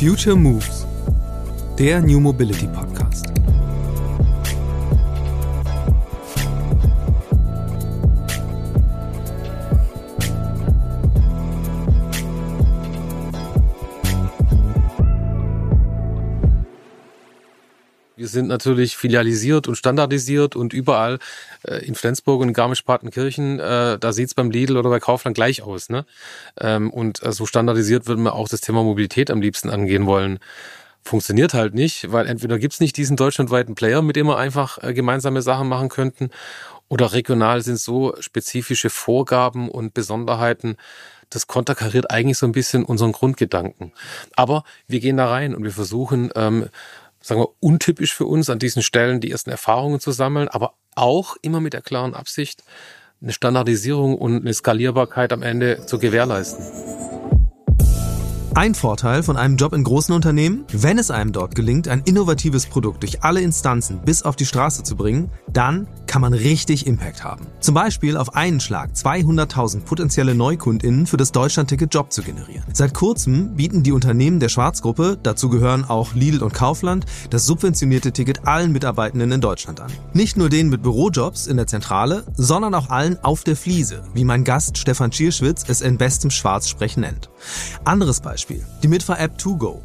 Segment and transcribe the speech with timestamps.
[0.00, 0.86] Future Moves,
[1.78, 3.26] der New Mobility Podcast.
[18.16, 21.18] Wir sind natürlich filialisiert und standardisiert und überall
[21.64, 25.88] in Flensburg und in Garmisch-Partenkirchen, äh, da sieht's beim Lidl oder bei Kaufland gleich aus.
[25.88, 26.04] Ne?
[26.58, 30.38] Ähm, und äh, so standardisiert würden wir auch das Thema Mobilität am liebsten angehen wollen.
[31.02, 34.92] Funktioniert halt nicht, weil entweder gibt's nicht diesen deutschlandweiten Player, mit dem wir einfach äh,
[34.92, 36.30] gemeinsame Sachen machen könnten,
[36.88, 40.76] oder regional sind so spezifische Vorgaben und Besonderheiten,
[41.30, 43.92] das konterkariert eigentlich so ein bisschen unseren Grundgedanken.
[44.34, 46.68] Aber wir gehen da rein und wir versuchen, ähm,
[47.22, 51.36] sagen wir, untypisch für uns an diesen Stellen die ersten Erfahrungen zu sammeln, aber auch
[51.42, 52.62] immer mit der klaren Absicht,
[53.22, 56.64] eine Standardisierung und eine Skalierbarkeit am Ende zu gewährleisten.
[58.54, 62.66] Ein Vorteil von einem Job in großen Unternehmen, wenn es einem dort gelingt, ein innovatives
[62.66, 67.22] Produkt durch alle Instanzen bis auf die Straße zu bringen, dann kann man richtig Impact
[67.22, 67.46] haben.
[67.60, 72.64] Zum Beispiel auf einen Schlag 200.000 potenzielle NeukundInnen für das Deutschlandticket Job zu generieren.
[72.72, 78.10] Seit kurzem bieten die Unternehmen der Schwarzgruppe, dazu gehören auch Lidl und Kaufland, das subventionierte
[78.10, 79.92] Ticket allen Mitarbeitenden in Deutschland an.
[80.12, 84.24] Nicht nur denen mit Bürojobs in der Zentrale, sondern auch allen auf der Fliese, wie
[84.24, 87.30] mein Gast Stefan Schierschwitz es in bestem Schwarzsprechen nennt.
[87.84, 89.80] Anderes Beispiel die Mitfahr-App ToGo.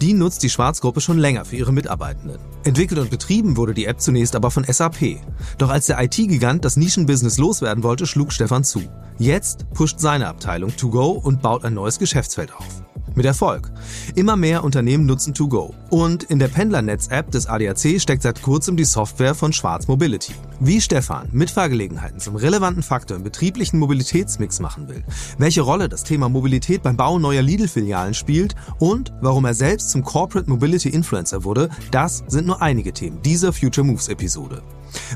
[0.00, 2.38] Die nutzt die Schwarzgruppe schon länger für ihre Mitarbeitenden.
[2.64, 5.20] Entwickelt und betrieben wurde die App zunächst aber von SAP.
[5.58, 8.82] Doch als der IT-Gigant das Nischenbusiness loswerden wollte, schlug Stefan zu.
[9.18, 12.82] Jetzt pusht seine Abteilung ToGo und baut ein neues Geschäftsfeld auf.
[13.18, 13.72] Mit Erfolg.
[14.14, 15.74] Immer mehr Unternehmen nutzen To-Go.
[15.90, 20.34] Und in der Pendlernetz-App des ADAC steckt seit kurzem die Software von Schwarz Mobility.
[20.60, 25.02] Wie Stefan Mitfahrgelegenheiten zum relevanten Faktor im betrieblichen Mobilitätsmix machen will,
[25.36, 30.04] welche Rolle das Thema Mobilität beim Bau neuer Lidl-Filialen spielt und warum er selbst zum
[30.04, 34.62] Corporate Mobility Influencer wurde, das sind nur einige Themen dieser Future Moves Episode.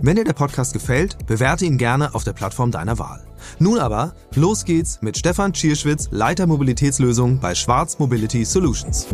[0.02, 3.26] Wenn dir der Podcast gefällt, bewerte ihn gerne auf der Plattform deiner Wahl.
[3.58, 9.06] Nun aber, los geht's mit Stefan Schierschwitz, Leiter Mobilitätslösung bei Schwarz Mobility Solutions.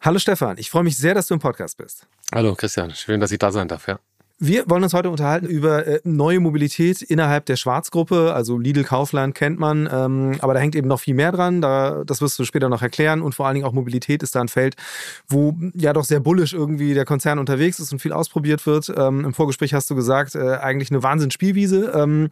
[0.00, 2.06] Hallo Stefan, ich freue mich sehr, dass du im Podcast bist.
[2.32, 3.98] Hallo Christian, schön, dass ich da sein darf, ja.
[4.40, 8.32] Wir wollen uns heute unterhalten über äh, neue Mobilität innerhalb der Schwarzgruppe.
[8.34, 11.60] Also Lidl Kaufland kennt man, ähm, aber da hängt eben noch viel mehr dran.
[11.60, 13.20] Da, das wirst du später noch erklären.
[13.20, 14.76] Und vor allen Dingen auch Mobilität ist da ein Feld,
[15.28, 18.92] wo ja doch sehr bullisch irgendwie der Konzern unterwegs ist und viel ausprobiert wird.
[18.96, 22.30] Ähm, Im Vorgespräch hast du gesagt, äh, eigentlich eine Wahnsinnsspielwiese, ähm,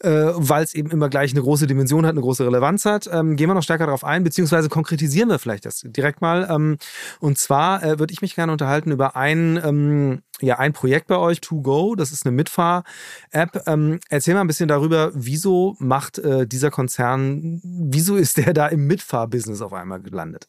[0.00, 3.04] äh, weil es eben immer gleich eine große Dimension hat, eine große Relevanz hat.
[3.04, 6.78] Gehen wir noch stärker darauf ein, beziehungsweise konkretisieren wir vielleicht das direkt mal.
[7.20, 11.60] Und zwar würde ich mich gerne unterhalten über ein ja ein Projekt bei euch, To
[11.60, 11.94] Go.
[11.94, 13.62] Das ist eine Mitfahr-App.
[13.66, 18.66] Ähm, erzähl mal ein bisschen darüber, wieso macht äh, dieser Konzern, wieso ist der da
[18.66, 20.48] im Mitfahr-Business auf einmal gelandet?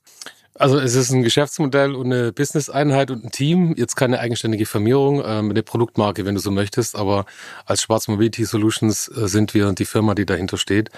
[0.57, 3.75] Also es ist ein Geschäftsmodell und eine Business-Einheit und ein Team.
[3.75, 6.95] Jetzt keine eigenständige Firmierung, ähm, eine Produktmarke, wenn du so möchtest.
[6.95, 7.25] Aber
[7.65, 10.91] als Schwarz Mobility Solutions äh, sind wir die Firma, die dahinter steht.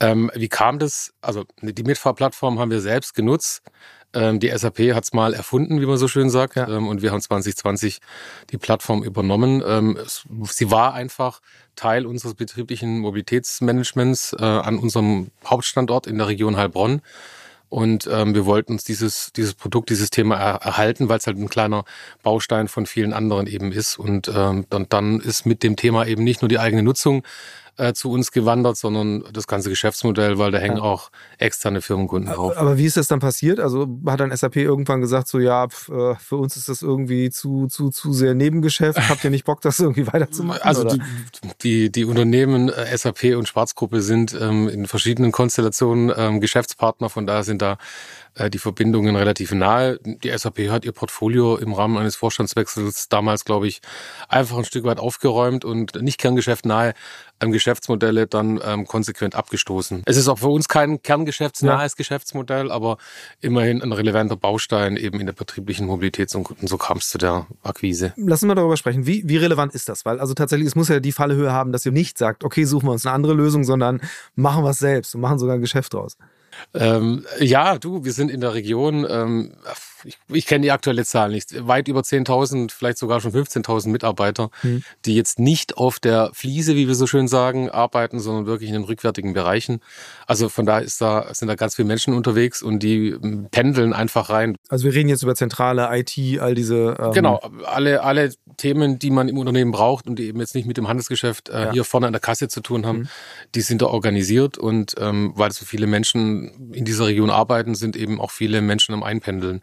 [0.00, 1.12] Ähm, wie kam das?
[1.20, 3.62] Also die Mitfahrplattform haben wir selbst genutzt
[4.14, 6.56] die SAP hat es mal erfunden, wie man so schön sagt.
[6.56, 6.68] Ja.
[6.68, 8.00] Ähm, und wir haben 2020
[8.50, 9.62] die Plattform übernommen.
[9.66, 9.98] Ähm,
[10.44, 11.40] sie war einfach
[11.76, 17.02] Teil unseres betrieblichen Mobilitätsmanagements äh, an unserem Hauptstandort in der Region Heilbronn.
[17.68, 21.38] Und ähm, wir wollten uns dieses, dieses Produkt, dieses Thema er erhalten, weil es halt
[21.38, 21.84] ein kleiner
[22.22, 23.98] Baustein von vielen anderen eben ist.
[23.98, 27.24] Und ähm, dann, dann ist mit dem Thema eben nicht nur die eigene Nutzung
[27.76, 30.82] äh, zu uns gewandert, sondern das ganze Geschäftsmodell, weil da hängen ja.
[30.82, 32.56] auch externe Firmenkunden drauf.
[32.56, 33.60] Aber wie ist das dann passiert?
[33.60, 37.66] Also hat dann SAP irgendwann gesagt, so ja, äh, für uns ist das irgendwie zu,
[37.66, 39.08] zu, zu sehr Nebengeschäft.
[39.08, 40.62] Habt ihr nicht Bock, das irgendwie weiterzumachen?
[40.62, 41.00] Also die,
[41.62, 47.26] die, die, Unternehmen äh, SAP und Schwarzgruppe sind ähm, in verschiedenen Konstellationen ähm, Geschäftspartner, von
[47.26, 47.78] daher sind da
[48.34, 49.98] äh, die Verbindungen relativ nahe.
[50.04, 53.80] Die SAP hat ihr Portfolio im Rahmen eines Vorstandswechsels damals, glaube ich,
[54.28, 56.94] einfach ein Stück weit aufgeräumt und nicht Kerngeschäft nahe
[57.40, 60.02] Geschäftsmodelle dann ähm, konsequent abgestoßen.
[60.06, 61.96] Es ist auch für uns kein kerngeschäftsnahes ja.
[61.96, 62.98] Geschäftsmodell, aber
[63.40, 67.46] immerhin ein relevanter Baustein eben in der betrieblichen Mobilität und so kam es zu der
[67.62, 68.12] Akquise.
[68.16, 69.06] Lass uns mal darüber sprechen.
[69.06, 70.04] Wie, wie relevant ist das?
[70.04, 72.86] Weil also tatsächlich, es muss ja die Fallhöhe haben, dass ihr nicht sagt, okay, suchen
[72.86, 74.00] wir uns eine andere Lösung, sondern
[74.34, 76.16] machen wir es selbst und machen sogar ein Geschäft draus.
[76.72, 79.06] Ähm, ja, du, wir sind in der Region.
[79.08, 79.52] Ähm,
[80.04, 84.50] ich, ich kenne die aktuelle Zahl nicht, weit über 10.000, vielleicht sogar schon 15.000 Mitarbeiter,
[84.60, 84.82] hm.
[85.04, 88.74] die jetzt nicht auf der Fliese, wie wir so schön sagen, arbeiten, sondern wirklich in
[88.74, 89.80] den rückwärtigen Bereichen.
[90.26, 93.92] Also von da ist da sind da ganz viele Menschen unterwegs und die ähm, pendeln
[93.92, 94.56] einfach rein.
[94.68, 96.96] Also wir reden jetzt über zentrale IT, all diese.
[96.98, 100.66] Ähm genau, alle alle Themen, die man im Unternehmen braucht und die eben jetzt nicht
[100.66, 101.72] mit dem Handelsgeschäft äh, ja.
[101.72, 103.08] hier vorne an der Kasse zu tun haben, mhm.
[103.54, 107.96] die sind da organisiert und ähm, weil so viele Menschen in dieser Region arbeiten, sind
[107.96, 109.60] eben auch viele Menschen am Einpendeln.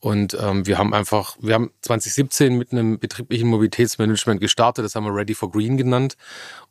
[0.00, 5.04] Und ähm, wir haben einfach, wir haben 2017 mit einem betrieblichen Mobilitätsmanagement gestartet, das haben
[5.04, 6.16] wir Ready for Green genannt.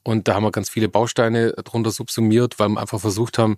[0.03, 3.57] Und da haben wir ganz viele Bausteine drunter subsumiert, weil wir einfach versucht haben,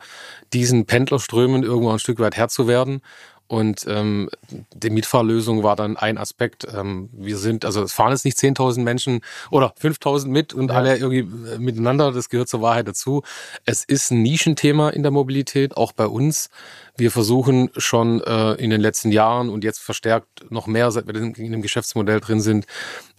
[0.52, 3.02] diesen Pendlerströmen irgendwo ein Stück weit Herr zu werden.
[3.48, 4.30] Und ähm,
[4.74, 6.66] die Mietfahrlösung war dann ein Aspekt.
[6.74, 10.76] Ähm, wir sind, also es fahren jetzt nicht 10.000 Menschen oder 5.000 mit und ja.
[10.76, 12.12] alle irgendwie äh, miteinander.
[12.12, 13.22] Das gehört zur Wahrheit dazu.
[13.66, 16.50] Es ist ein Nischenthema in der Mobilität, auch bei uns.
[16.96, 21.16] Wir versuchen schon äh, in den letzten Jahren und jetzt verstärkt noch mehr, seit wir
[21.16, 22.66] in dem Geschäftsmodell drin sind,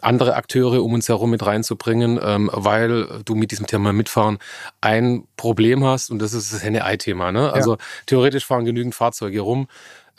[0.01, 4.39] andere Akteure um uns herum mit reinzubringen, ähm, weil du mit diesem Thema mitfahren
[4.81, 7.33] ein Problem hast und das ist das Henne-Ei-Thema.
[7.33, 7.53] Ne?
[7.53, 7.79] Also ja.
[8.07, 9.67] theoretisch fahren genügend Fahrzeuge rum.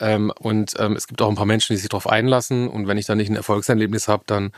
[0.00, 2.68] Ähm, und ähm, es gibt auch ein paar Menschen, die sich darauf einlassen.
[2.68, 4.52] Und wenn ich da nicht ein Erfolgserlebnis habe, dann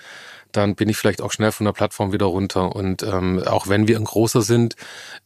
[0.53, 2.75] dann bin ich vielleicht auch schnell von der Plattform wieder runter.
[2.75, 4.77] Und ähm, auch wenn wir ein großer sind,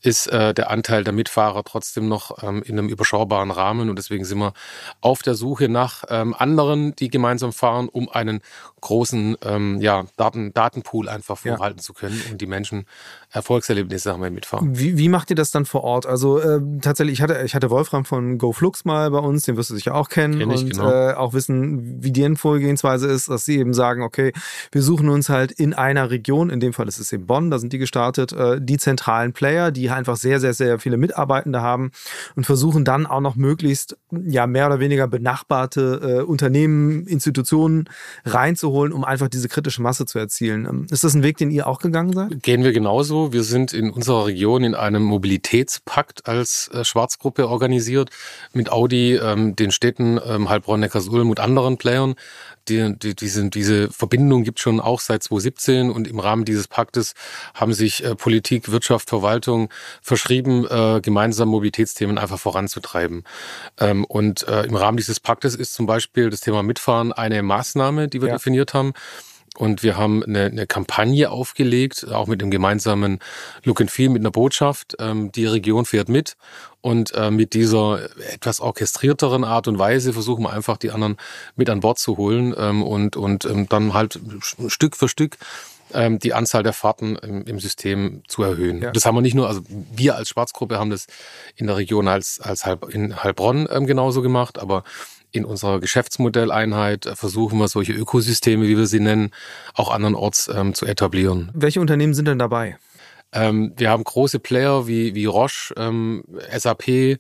[0.01, 3.89] ist äh, der Anteil der Mitfahrer trotzdem noch ähm, in einem überschaubaren Rahmen.
[3.89, 4.53] Und deswegen sind wir
[5.01, 8.41] auf der Suche nach ähm, anderen, die gemeinsam fahren, um einen
[8.83, 11.83] großen ähm, ja, Daten, Datenpool einfach vorhalten ja.
[11.83, 12.85] zu können und die Menschen
[13.31, 14.79] Erfolgserlebnisse haben wir mitfahren.
[14.79, 16.05] Wie, wie macht ihr das dann vor Ort?
[16.05, 19.71] Also äh, tatsächlich, ich hatte, ich hatte Wolfram von GoFlux mal bei uns, den wirst
[19.71, 20.91] du sicher auch kennen Kenn ich, und genau.
[20.91, 24.33] äh, auch wissen, wie deren Vorgehensweise ist, dass sie eben sagen, okay,
[24.71, 27.59] wir suchen uns halt in einer Region, in dem Fall ist es eben Bonn, da
[27.59, 31.93] sind die gestartet, äh, die zentralen Player, die einfach sehr, sehr, sehr viele Mitarbeitende haben
[32.37, 37.89] und versuchen dann auch noch möglichst ja mehr oder weniger benachbarte äh, Unternehmen, Institutionen
[38.27, 40.67] reinzuholen, um einfach diese kritische Masse zu erzielen.
[40.67, 42.43] Ähm, ist das ein Weg, den ihr auch gegangen seid?
[42.43, 43.33] Gehen wir genauso.
[43.33, 48.11] Wir sind in unserer Region in einem Mobilitätspakt als äh, Schwarzgruppe organisiert
[48.53, 52.15] mit Audi, ähm, den Städten ähm, Heilbronn, Neckarsulm und anderen Playern
[52.69, 57.15] die, die, diese, diese Verbindung gibt schon auch seit 2017 und im Rahmen dieses Paktes
[57.55, 59.69] haben sich äh, Politik, Wirtschaft, Verwaltung
[60.01, 63.25] verschrieben, äh, gemeinsam Mobilitätsthemen einfach voranzutreiben.
[63.79, 68.09] Ähm, und äh, im Rahmen dieses Paktes ist zum Beispiel das Thema Mitfahren eine Maßnahme,
[68.09, 68.35] die wir ja.
[68.35, 68.93] definiert haben.
[69.59, 73.19] Und wir haben eine, eine Kampagne aufgelegt, auch mit einem gemeinsamen
[73.65, 74.97] Look and Feel, mit einer Botschaft.
[74.99, 76.37] Ähm, die Region fährt mit.
[76.81, 81.17] Und äh, mit dieser etwas orchestrierteren Art und Weise versuchen wir einfach, die anderen
[81.55, 84.19] mit an Bord zu holen ähm, und, und ähm, dann halt
[84.69, 85.37] Stück für Stück
[85.95, 88.83] ähm, die Anzahl der Fahrten im, im System zu erhöhen.
[88.83, 88.91] Ja.
[88.91, 91.07] Das haben wir nicht nur, also wir als Schwarzgruppe haben das
[91.57, 94.85] in der Region als, als Halb, in Heilbronn ähm, genauso gemacht, aber
[95.33, 99.31] in unserer Geschäftsmodelleinheit versuchen wir solche Ökosysteme, wie wir sie nennen,
[99.75, 101.51] auch andernorts ähm, zu etablieren.
[101.55, 102.77] Welche Unternehmen sind denn dabei?
[103.33, 106.23] Ähm, wir haben große Player wie, wie Roche, ähm,
[106.55, 107.17] SAP, äh,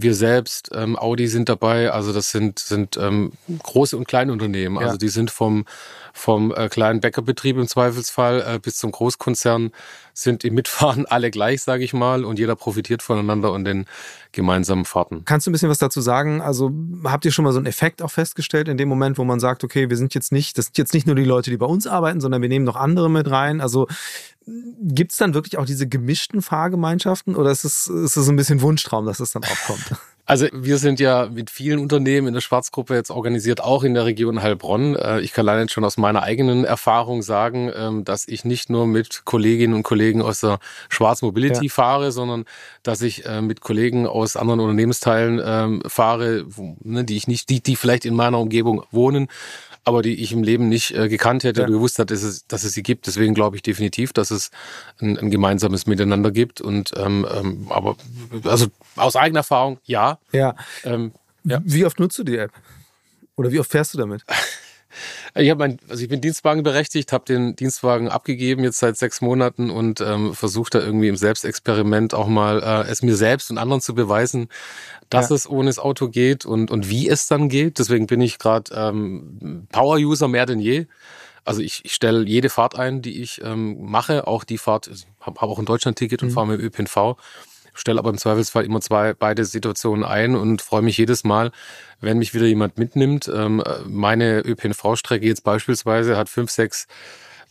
[0.00, 1.90] wir selbst, ähm, Audi sind dabei.
[1.90, 4.76] Also das sind, sind ähm, große und kleine Unternehmen.
[4.76, 4.82] Ja.
[4.82, 5.64] Also die sind vom,
[6.12, 9.72] vom äh, kleinen Bäckerbetrieb im Zweifelsfall äh, bis zum Großkonzern
[10.12, 13.86] sind im Mitfahren alle gleich, sage ich mal, und jeder profitiert voneinander und den
[14.32, 15.24] gemeinsamen Fahrten.
[15.24, 16.40] Kannst du ein bisschen was dazu sagen?
[16.40, 16.70] Also
[17.04, 19.64] habt ihr schon mal so einen Effekt auch festgestellt in dem Moment, wo man sagt,
[19.64, 21.86] okay, wir sind jetzt nicht, das sind jetzt nicht nur die Leute, die bei uns
[21.86, 23.60] arbeiten, sondern wir nehmen noch andere mit rein.
[23.60, 23.86] Also
[24.80, 28.62] gibt es dann wirklich auch diese gemischten Fahrgemeinschaften oder ist es, ist es ein bisschen
[28.62, 29.96] Wunschtraum, dass es dann auch kommt?
[30.28, 34.04] Also wir sind ja mit vielen Unternehmen in der Schwarzgruppe jetzt organisiert, auch in der
[34.04, 34.94] Region Heilbronn.
[34.94, 38.86] Äh, ich kann allein schon aus meiner eigenen Erfahrung sagen, ähm, dass ich nicht nur
[38.86, 40.58] mit Kolleginnen und Kollegen aus der
[40.90, 41.72] Schwarz Mobility ja.
[41.72, 42.44] fahre, sondern
[42.82, 46.44] dass ich äh, mit Kollegen aus anderen Unternehmensteilen ähm, fahre,
[46.84, 49.28] ne, die ich nicht, die, die vielleicht in meiner Umgebung wohnen
[49.88, 51.66] aber die ich im Leben nicht äh, gekannt hätte ja.
[51.66, 53.06] oder gewusst hätte, dass es, dass es sie gibt.
[53.06, 54.50] Deswegen glaube ich definitiv, dass es
[55.00, 56.60] ein, ein gemeinsames Miteinander gibt.
[56.60, 57.96] Und ähm, ähm, aber
[58.44, 58.66] also
[58.96, 60.18] aus eigener Erfahrung, ja.
[60.32, 60.54] Ja.
[60.84, 61.12] Ähm,
[61.44, 61.60] ja.
[61.64, 62.52] Wie oft nutzt du die App?
[63.36, 64.24] Oder wie oft fährst du damit?
[65.34, 69.20] Ich habe mein, also ich bin Dienstwagen berechtigt, habe den Dienstwagen abgegeben jetzt seit sechs
[69.20, 73.58] Monaten und ähm, versuche da irgendwie im Selbstexperiment auch mal äh, es mir selbst und
[73.58, 74.48] anderen zu beweisen,
[75.10, 75.36] dass ja.
[75.36, 77.78] es ohne das Auto geht und und wie es dann geht.
[77.78, 80.86] Deswegen bin ich gerade ähm, Power-User mehr denn je.
[81.44, 85.06] Also ich, ich stelle jede Fahrt ein, die ich ähm, mache, auch die Fahrt, ich
[85.20, 86.32] habe hab auch ein Deutschland-Ticket und mhm.
[86.34, 87.16] fahre mit dem ÖPNV
[87.78, 91.52] stelle aber im Zweifelsfall immer zwei, beide Situationen ein und freue mich jedes Mal,
[92.00, 93.30] wenn mich wieder jemand mitnimmt.
[93.32, 96.86] Ähm, meine ÖPNV-Strecke jetzt beispielsweise hat fünf, sechs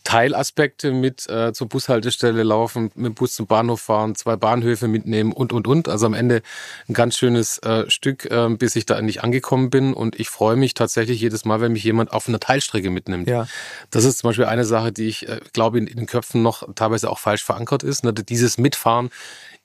[0.04, 5.32] Teilaspekte mit äh, zur Bushaltestelle laufen, mit dem Bus zum Bahnhof fahren, zwei Bahnhöfe mitnehmen
[5.32, 5.88] und, und, und.
[5.88, 6.40] Also am Ende
[6.88, 9.92] ein ganz schönes äh, Stück, äh, bis ich da endlich angekommen bin.
[9.92, 13.28] Und ich freue mich tatsächlich jedes Mal, wenn mich jemand auf einer Teilstrecke mitnimmt.
[13.28, 13.48] Ja.
[13.90, 16.66] Das ist zum Beispiel eine Sache, die ich äh, glaube, in, in den Köpfen noch
[16.74, 18.04] teilweise auch falsch verankert ist.
[18.04, 18.14] Ne?
[18.14, 19.10] Dieses Mitfahren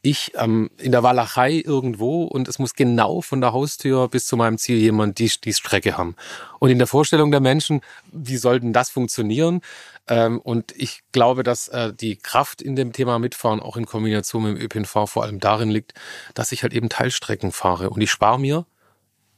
[0.06, 4.36] ich ähm, in der Walachei irgendwo und es muss genau von der Haustür bis zu
[4.36, 6.16] meinem Ziel jemand die, die Strecke haben.
[6.60, 7.80] Und in der Vorstellung der Menschen,
[8.12, 9.62] wie sollten das funktionieren?
[10.10, 14.44] Ähm, und ich glaube, dass äh, die Kraft in dem Thema Mitfahren auch in Kombination
[14.44, 15.94] mit dem ÖPNV vor allem darin liegt,
[16.34, 18.66] dass ich halt eben Teilstrecken fahre und ich spare mir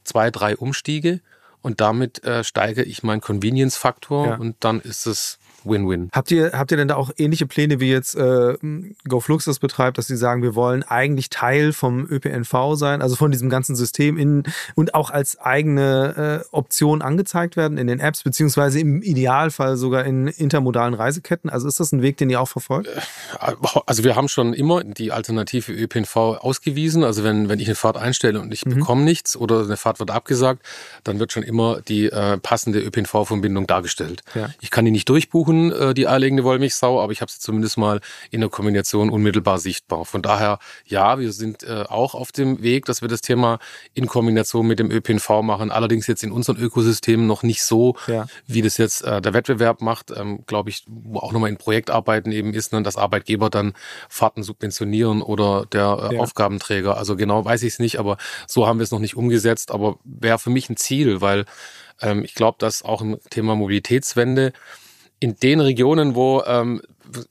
[0.02, 1.20] zwei, drei Umstiege
[1.62, 4.34] und damit äh, steigere ich meinen Convenience-Faktor Ja.
[4.36, 6.10] und dann ist es Win-Win.
[6.12, 8.54] Habt ihr, habt ihr denn da auch ähnliche Pläne, wie jetzt äh,
[9.08, 13.30] GoFlux das betreibt, dass sie sagen, wir wollen eigentlich Teil vom ÖPNV sein, also von
[13.30, 14.42] diesem ganzen System in,
[14.74, 20.04] und auch als eigene äh, Option angezeigt werden in den Apps, beziehungsweise im Idealfall sogar
[20.04, 21.48] in intermodalen Reiseketten?
[21.50, 22.88] Also ist das ein Weg, den ihr auch verfolgt?
[23.86, 27.04] Also wir haben schon immer die Alternative ÖPNV ausgewiesen.
[27.04, 28.74] Also wenn, wenn ich eine Fahrt einstelle und ich Mhm.
[28.80, 30.62] bekomme nichts oder eine Fahrt wird abgesagt,
[31.04, 34.22] dann wird schon immer die äh, passende ÖPNV-Verbindung dargestellt.
[34.34, 34.50] Ja.
[34.60, 38.00] Ich kann die nicht durchbuchen, äh, die eierlegende Wollmilchsau, aber ich habe sie zumindest mal
[38.30, 40.04] in der Kombination unmittelbar sichtbar.
[40.04, 43.58] Von daher, ja, wir sind äh, auch auf dem Weg, dass wir das Thema
[43.94, 45.70] in Kombination mit dem ÖPNV machen.
[45.70, 48.26] Allerdings jetzt in unseren Ökosystemen noch nicht so, Ja.
[48.46, 52.32] wie das jetzt äh, der Wettbewerb macht, ähm, glaube ich, wo auch nochmal in Projektarbeiten
[52.32, 53.74] eben ist, ne, dass Arbeitgeber dann
[54.08, 56.20] Fahrten subventionieren oder der äh, Ja.
[56.20, 56.96] Aufgabenträger.
[56.96, 59.70] Also genau weiß ich es nicht, aber so haben wir es noch nicht umgesetzt.
[59.70, 61.44] Aber wäre für mich ein Ziel, weil
[62.00, 64.52] ähm, ich glaube, dass auch im Thema Mobilitätswende
[65.20, 66.82] in den Regionen, wo, ähm,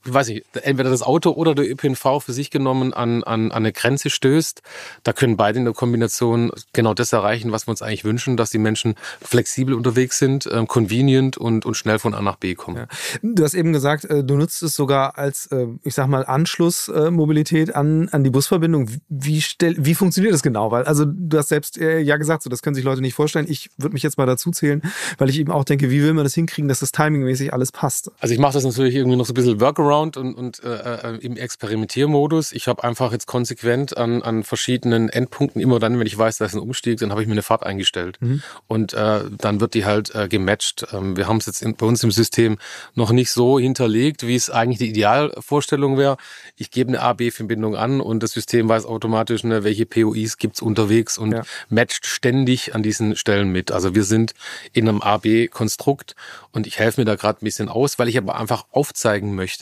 [0.04, 3.72] weiß ich, entweder das Auto oder der ÖPNV für sich genommen an, an, an eine
[3.72, 4.62] Grenze stößt,
[5.02, 8.50] da können beide in der Kombination genau das erreichen, was wir uns eigentlich wünschen, dass
[8.50, 12.76] die Menschen flexibel unterwegs sind, ähm, convenient und, und schnell von A nach B kommen.
[12.76, 12.86] Ja.
[13.22, 17.74] Du hast eben gesagt, äh, du nutzt es sogar als, äh, ich sag mal, Anschlussmobilität
[17.74, 18.90] an, an die Busverbindung.
[19.08, 20.70] Wie, stell, wie funktioniert das genau?
[20.70, 23.46] Weil, also du hast selbst äh, ja gesagt, so, das können sich Leute nicht vorstellen.
[23.48, 24.82] Ich würde mich jetzt mal dazu zählen,
[25.18, 28.10] weil ich eben auch denke, wie will man das hinkriegen, dass das timingmäßig alles passt?
[28.20, 31.16] Also ich mache das natürlich irgendwie noch so ein bisschen Workaround und, und äh, äh,
[31.18, 32.52] im Experimentiermodus.
[32.52, 36.44] Ich habe einfach jetzt konsequent an, an verschiedenen Endpunkten, immer dann, wenn ich weiß, da
[36.44, 38.18] ist ein Umstieg, dann habe ich mir eine Fahrt eingestellt.
[38.68, 40.86] Und äh, dann wird die halt äh, gematcht.
[40.92, 42.58] Ähm, wir haben es jetzt in, bei uns im System
[42.94, 46.16] noch nicht so hinterlegt, wie es eigentlich die Idealvorstellung wäre.
[46.56, 51.18] Ich gebe eine A-B-Verbindung an und das System weiß automatisch, ne, welche POIs gibt's unterwegs
[51.18, 51.42] und Ja.
[51.68, 53.72] matcht ständig an diesen Stellen mit.
[53.72, 54.32] Also wir sind
[54.72, 56.14] in einem A-B-Konstrukt
[56.52, 59.55] und ich helfe mir da gerade ein bisschen aus, weil ich aber einfach aufzeigen möchte,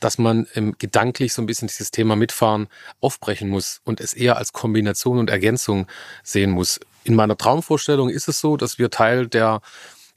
[0.00, 2.68] dass man ähm, gedanklich so ein bisschen dieses Thema Mitfahren
[3.00, 5.86] aufbrechen muss und es eher als Kombination und Ergänzung
[6.22, 6.78] sehen muss.
[7.04, 9.60] In meiner Traumvorstellung ist es so, dass wir Teil der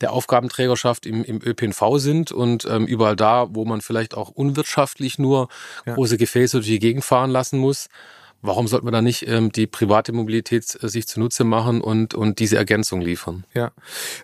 [0.01, 5.19] der Aufgabenträgerschaft im, im ÖPNV sind und ähm, überall da, wo man vielleicht auch unwirtschaftlich
[5.19, 5.47] nur
[5.85, 5.93] Ja.
[5.93, 7.87] große Gefäße durch die Gegend fahren lassen muss,
[8.41, 12.39] warum sollte man da nicht ähm, die private Mobilität äh, sich zunutze machen und, und
[12.39, 13.45] diese Ergänzung liefern?
[13.53, 13.71] Ja.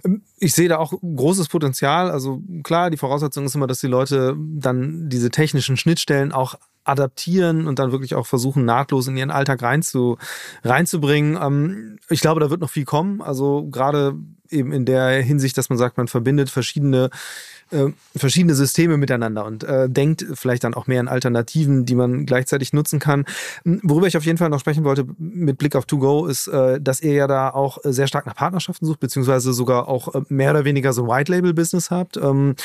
[0.05, 2.12] Ähm, Ich sehe da auch großes Potenzial.
[2.12, 7.67] Also klar, die Voraussetzung ist immer, dass die Leute dann diese technischen Schnittstellen auch adaptieren
[7.67, 10.17] und dann wirklich auch versuchen, nahtlos in ihren Alltag reinzu,
[10.63, 11.38] reinzubringen.
[11.41, 13.21] Ähm, Ich glaube, da wird noch viel kommen.
[13.21, 14.15] Also gerade
[14.51, 17.10] eben in der Hinsicht, dass man sagt, man verbindet verschiedene
[17.72, 22.25] äh, verschiedene Systeme miteinander und äh, denkt vielleicht dann auch mehr in Alternativen, die man
[22.25, 23.25] gleichzeitig nutzen kann.
[23.66, 26.48] M, Worüber ich auf jeden Fall noch sprechen wollte mit Blick auf To Go ist,
[26.48, 30.22] äh, dass ihr ja da auch sehr stark nach Partnerschaften sucht, beziehungsweise sogar auch äh,
[30.30, 32.18] mehr oder weniger so ein White Label Business habt.
[32.18, 32.56] Ähm,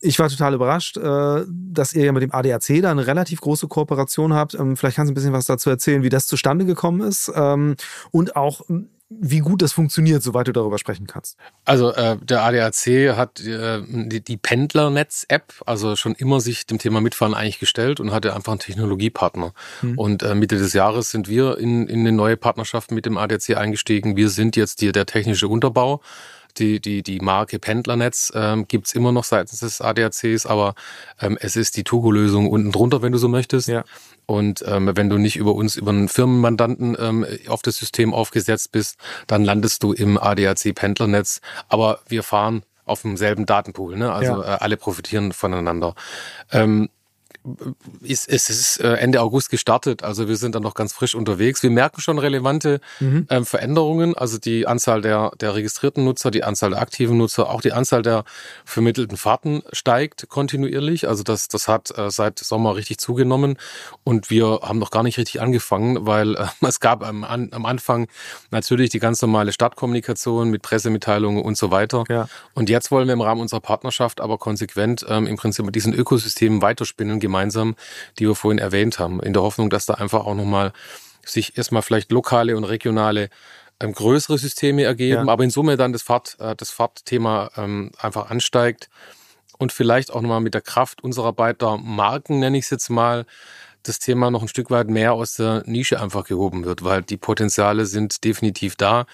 [0.00, 3.68] ich war total überrascht, äh, dass ihr ja mit dem ADAC da eine relativ große
[3.68, 4.54] Kooperation habt.
[4.54, 7.76] Ähm, vielleicht kannst du ein bisschen was dazu erzählen, wie das zustande gekommen ist ähm,
[8.10, 8.88] und auch ähm,
[9.20, 11.36] wie gut das funktioniert, soweit du darüber sprechen kannst.
[11.64, 17.00] Also äh, der ADAC hat äh, die, die Pendlernetz-App also schon immer sich dem Thema
[17.00, 19.52] Mitfahren eigentlich gestellt und hatte einfach einen Technologiepartner.
[19.96, 23.56] Und äh, Mitte des Jahres sind wir in, in eine neue Partnerschaft mit dem ADAC
[23.56, 24.16] eingestiegen.
[24.16, 26.00] Wir sind jetzt hier der technische Unterbau.
[26.58, 30.74] Die, die, die Marke Pendlernetz ähm, gibt's immer noch seitens des ADACs, aber
[31.20, 33.68] ähm, es ist die Tugo-Lösung unten drunter, wenn du so möchtest.
[33.68, 33.84] Ja.
[34.26, 38.72] Und ähm, wenn du nicht über uns, über einen Firmenmandanten ähm, auf das System aufgesetzt
[38.72, 41.40] bist, dann landest du im ADAC Pendlernetz.
[41.68, 44.12] Aber wir fahren auf demselben Datenpool, ne?
[44.12, 44.54] Also Ja.
[44.54, 45.94] äh, alle profitieren voneinander.
[46.50, 46.88] Ähm,
[48.02, 51.62] ist, es ist äh, Ende August gestartet, also wir sind dann noch ganz frisch unterwegs.
[51.62, 53.26] Wir merken schon relevante mhm.
[53.30, 57.60] ähm, Veränderungen, also die Anzahl der, der registrierten Nutzer, die Anzahl der aktiven Nutzer, auch
[57.60, 58.24] die Anzahl der
[58.64, 61.08] vermittelten Fahrten steigt kontinuierlich.
[61.08, 63.56] Also das, das hat äh, seit Sommer richtig zugenommen
[64.04, 68.06] und wir haben noch gar nicht richtig angefangen, weil äh, es gab am, am Anfang
[68.52, 72.04] natürlich die ganz normale Stadtkommunikation mit Pressemitteilungen und so weiter.
[72.08, 72.28] Ja.
[72.54, 75.92] Und jetzt wollen wir im Rahmen unserer Partnerschaft aber konsequent ähm, im Prinzip mit diesen
[75.92, 77.31] Ökosystemen weiterspinnen gemeinsam,
[78.18, 80.72] die wir vorhin erwähnt haben, in der Hoffnung, dass da einfach auch nochmal
[81.24, 83.30] sich erstmal vielleicht lokale und regionale
[83.80, 85.32] ähm, größere Systeme ergeben, ja.
[85.32, 88.88] aber in Summe dann das, Fahrt, äh, das Fahrtthema ähm, einfach ansteigt
[89.58, 93.26] und vielleicht auch nochmal mit der Kraft unserer beider Marken, nenne ich es jetzt mal,
[93.82, 97.16] das Thema noch ein Stück weit mehr aus der Nische einfach gehoben wird, weil die
[97.16, 99.06] Potenziale sind definitiv da.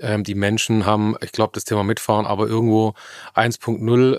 [0.00, 2.94] Ähm, die Menschen haben, ich glaube, das Thema Mitfahren, aber irgendwo
[3.34, 4.16] 1.0,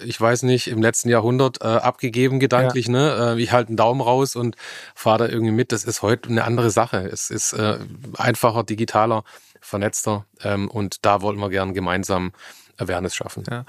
[0.00, 2.86] äh, ich weiß nicht, im letzten Jahrhundert äh, abgegeben gedanklich.
[2.86, 2.92] Ja.
[2.92, 3.34] Ne?
[3.36, 4.56] Äh, ich halte einen Daumen raus und
[4.94, 5.72] fahre da irgendwie mit.
[5.72, 6.98] Das ist heute eine andere Sache.
[6.98, 7.78] Es ist äh,
[8.16, 9.24] einfacher, digitaler,
[9.60, 12.32] vernetzter ähm, und da wollen wir gern gemeinsam
[12.78, 13.44] Awareness schaffen.
[13.50, 13.64] Ja.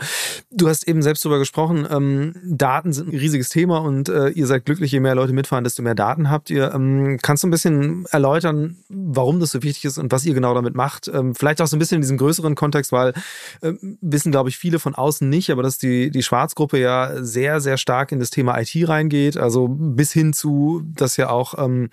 [0.51, 4.47] Du hast eben selbst darüber gesprochen, ähm, Daten sind ein riesiges Thema und äh, ihr
[4.47, 6.74] seid glücklich, je mehr Leute mitfahren, desto mehr Daten habt ihr.
[6.74, 10.53] Ähm, kannst du ein bisschen erläutern, warum das so wichtig ist und was ihr genau
[10.53, 11.07] damit macht?
[11.07, 13.13] Ähm, vielleicht auch so ein bisschen in diesem größeren Kontext, weil
[13.62, 17.62] äh, wissen, glaube ich, viele von außen nicht, aber dass die, die Schwarzgruppe ja sehr,
[17.62, 21.89] sehr stark in das Thema IT reingeht, also bis hin zu, dass ja auch ähm,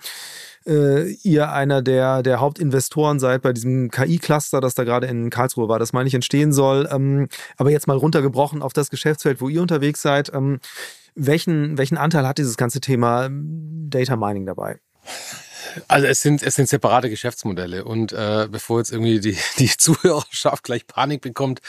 [0.65, 5.67] äh, ihr einer der, der Hauptinvestoren seid bei diesem KI-Cluster, das da gerade in Karlsruhe
[5.67, 6.87] war, das meine ich entstehen soll.
[6.91, 7.27] Ähm,
[7.57, 10.33] aber jetzt mal runtergebrochen auf das Geschäftsfeld, wo ihr unterwegs seid.
[10.33, 10.59] Ähm,
[11.15, 14.79] welchen, welchen Anteil hat dieses ganze Thema Data Mining dabei?
[15.87, 20.63] Also es sind, es sind separate Geschäftsmodelle und äh, bevor jetzt irgendwie die, die Zuhörerschaft
[20.63, 21.61] gleich Panik bekommt,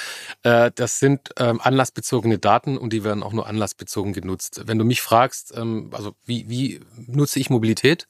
[0.43, 4.63] äh, das sind ähm, anlassbezogene Daten und die werden auch nur anlassbezogen genutzt.
[4.67, 8.09] Wenn du mich fragst, ähm, also wie, wie nutze ich Mobilität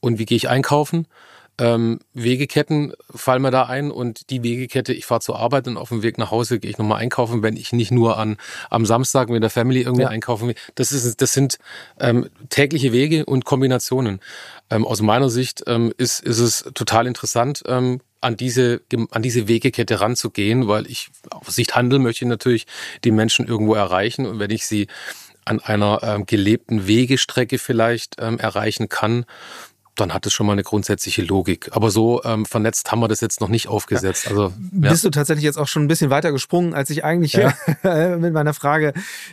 [0.00, 1.06] und wie gehe ich einkaufen,
[1.58, 5.88] ähm, Wegeketten fallen mir da ein und die Wegekette, ich fahre zur Arbeit und auf
[5.88, 8.36] dem Weg nach Hause gehe ich nochmal einkaufen, wenn ich nicht nur an,
[8.70, 10.08] am Samstag mit der Family irgendwie ja.
[10.08, 10.54] einkaufen will.
[10.76, 11.58] Das, ist, das sind
[11.98, 14.20] ähm, tägliche Wege und Kombinationen.
[14.70, 19.48] Ähm, aus meiner Sicht ähm, ist, ist es total interessant, ähm, an diese, an diese
[19.48, 22.66] Wegekette ranzugehen, weil ich auf Sicht Handel möchte natürlich
[23.04, 24.88] die Menschen irgendwo erreichen und wenn ich sie
[25.44, 29.24] an einer ähm, gelebten Wegestrecke vielleicht ähm, erreichen kann,
[30.00, 31.70] dann hat es schon mal eine grundsätzliche Logik.
[31.72, 34.28] Aber so ähm, vernetzt haben wir das jetzt noch nicht aufgesetzt.
[34.28, 34.90] Also ja.
[34.90, 37.52] bist du tatsächlich jetzt auch schon ein bisschen weiter gesprungen, als ich eigentlich ja.
[38.16, 38.92] mit meiner Frage,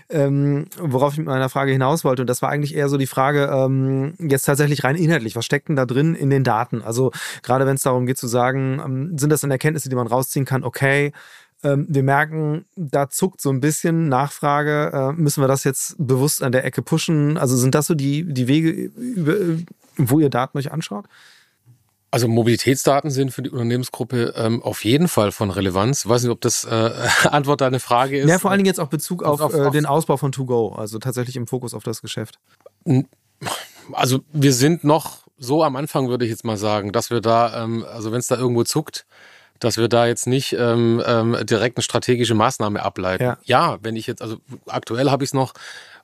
[0.10, 2.24] ähm, worauf ich mit meiner Frage hinaus wollte.
[2.24, 5.36] Und das war eigentlich eher so die Frage ähm, jetzt tatsächlich rein inhaltlich.
[5.36, 6.82] Was steckt denn da drin in den Daten?
[6.82, 7.12] Also
[7.44, 10.46] gerade wenn es darum geht zu sagen, ähm, sind das dann Erkenntnisse, die man rausziehen
[10.46, 10.64] kann?
[10.64, 11.12] Okay.
[11.64, 14.92] Ähm, wir merken, da zuckt so ein bisschen Nachfrage.
[14.94, 17.38] Äh, müssen wir das jetzt bewusst an der Ecke pushen?
[17.38, 19.36] Also sind das so die, die Wege, über,
[19.98, 21.06] wo ihr Daten euch anschaut?
[22.12, 26.06] Also Mobilitätsdaten sind für die Unternehmensgruppe ähm, auf jeden Fall von Relevanz.
[26.06, 26.92] Ich weiß nicht, ob das äh,
[27.30, 28.30] Antwort deine Frage ist.
[28.30, 30.70] Ja, vor allen Dingen jetzt auch Bezug auf, auf, auf, äh, den Ausbau von To-Go,
[30.70, 32.40] also tatsächlich im Fokus auf das Geschäft.
[33.92, 37.64] Also wir sind noch so am Anfang, würde ich jetzt mal sagen, dass wir da,
[37.64, 39.06] ähm, also wenn es da irgendwo zuckt,
[39.60, 43.24] dass wir da jetzt nicht ähm, ähm, direkt eine strategische Maßnahme ableiten.
[43.24, 45.54] Ja, ja wenn ich jetzt, also aktuell habe ich es noch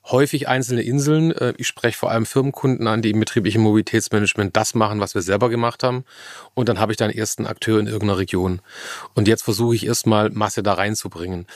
[0.04, 1.32] häufig einzelne Inseln.
[1.32, 5.22] Äh, ich spreche vor allem Firmenkunden an, die im betrieblichen Mobilitätsmanagement das machen, was wir
[5.22, 6.04] selber gemacht haben.
[6.54, 8.60] Und dann habe ich dann ersten Akteur in irgendeiner Region.
[9.14, 11.46] Und jetzt versuche ich erstmal Masse da reinzubringen.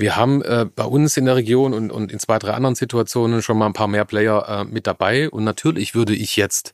[0.00, 3.42] Wir haben äh, bei uns in der Region und, und in zwei, drei anderen Situationen
[3.42, 5.28] schon mal ein paar mehr Player äh, mit dabei.
[5.28, 6.72] Und natürlich würde ich jetzt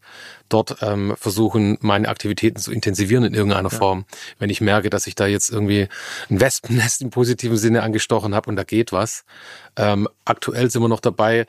[0.48, 3.76] dort ähm, versuchen, meine Aktivitäten zu intensivieren in irgendeiner ja.
[3.76, 4.04] Form.
[4.38, 5.88] Wenn ich merke, dass ich da jetzt irgendwie
[6.30, 9.24] ein Wespennest im positiven Sinne angestochen habe und da geht was.
[9.76, 11.46] Ähm, aktuell sind wir noch dabei,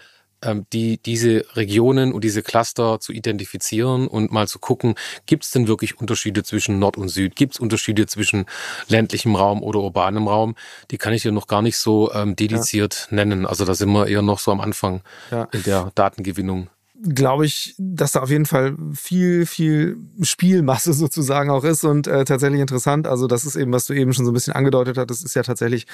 [0.73, 4.95] die, diese Regionen und diese Cluster zu identifizieren und mal zu gucken,
[5.25, 7.35] gibt es denn wirklich Unterschiede zwischen Nord und Süd?
[7.35, 8.45] Gibt es Unterschiede zwischen
[8.87, 10.55] ländlichem Raum oder urbanem Raum?
[10.91, 13.15] Die kann ich dir noch gar nicht so ähm, dediziert ja.
[13.15, 13.45] nennen.
[13.45, 15.47] Also da sind wir eher noch so am Anfang ja.
[15.51, 16.69] in der Datengewinnung
[17.03, 22.25] glaube ich, dass da auf jeden Fall viel, viel Spielmasse sozusagen auch ist und äh,
[22.25, 23.07] tatsächlich interessant.
[23.07, 25.35] Also das ist eben, was du eben schon so ein bisschen angedeutet hast, das ist
[25.35, 25.85] ja tatsächlich,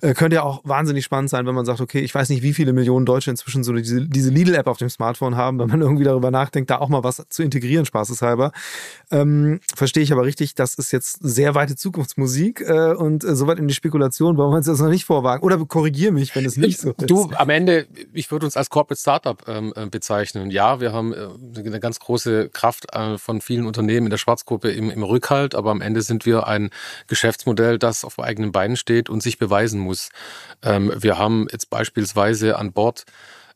[0.00, 2.54] äh, könnte ja auch wahnsinnig spannend sein, wenn man sagt, okay, ich weiß nicht, wie
[2.54, 6.04] viele Millionen Deutsche inzwischen so diese, diese Lidl-App auf dem Smartphone haben, wenn man irgendwie
[6.04, 8.52] darüber nachdenkt, da auch mal was zu integrieren, spaßeshalber.
[9.10, 13.58] Ähm, verstehe ich aber richtig, das ist jetzt sehr weite Zukunftsmusik äh, und äh, soweit
[13.58, 15.42] in die Spekulation wollen wir uns das noch nicht vorwagen.
[15.42, 17.10] Oder korrigier mich, wenn es nicht so ist.
[17.10, 21.12] Du, am Ende, ich würde uns als Corporate Startup ähm, äh, bezeichnen ja, wir haben
[21.12, 25.54] äh, eine ganz große Kraft äh, von vielen Unternehmen in der Schwarzgruppe im, im Rückhalt,
[25.54, 26.70] aber am Ende sind wir ein
[27.06, 30.10] Geschäftsmodell, das auf eigenen Beinen steht und sich beweisen muss.
[30.62, 33.04] Ähm, wir haben jetzt beispielsweise an Bord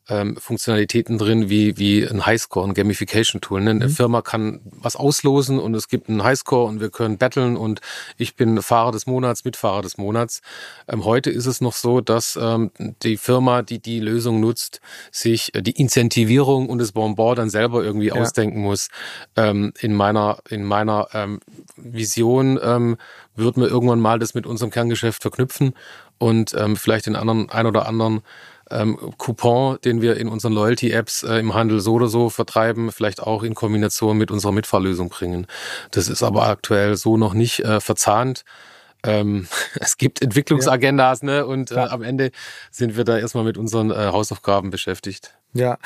[0.09, 3.61] ähm, Funktionalitäten drin wie, wie ein Highscore, ein Gamification-Tool.
[3.61, 3.71] Ne?
[3.71, 3.91] Eine mhm.
[3.91, 7.79] Firma kann was auslosen und es gibt einen Highscore und wir können battlen und
[8.17, 10.41] ich bin Fahrer des Monats, Mitfahrer des Monats.
[10.87, 12.71] Ähm, heute ist es noch so, dass ähm,
[13.03, 17.83] die Firma, die die Lösung nutzt, sich äh, die Incentivierung und das Bonbon dann selber
[17.83, 18.15] irgendwie ja.
[18.15, 18.89] ausdenken muss.
[19.35, 21.39] Ähm, in meiner, in meiner ähm,
[21.77, 22.97] Vision ähm,
[23.35, 25.73] würden wir irgendwann mal das mit unserem Kerngeschäft verknüpfen
[26.17, 28.21] und ähm, vielleicht den anderen, ein oder anderen
[28.69, 33.21] ähm, Coupon, den wir in unseren Loyalty-Apps äh, im Handel so oder so vertreiben, vielleicht
[33.21, 35.47] auch in Kombination mit unserer Mitfahrlösung bringen.
[35.91, 38.43] Das ist aber aktuell so noch nicht äh, verzahnt.
[39.05, 39.47] Ähm,
[39.79, 41.27] es gibt Entwicklungsagendas, ja.
[41.27, 41.45] ne?
[41.45, 42.31] Und äh, am Ende
[42.71, 45.33] sind wir da erstmal mit unseren äh, Hausaufgaben beschäftigt.
[45.55, 45.77] Ja,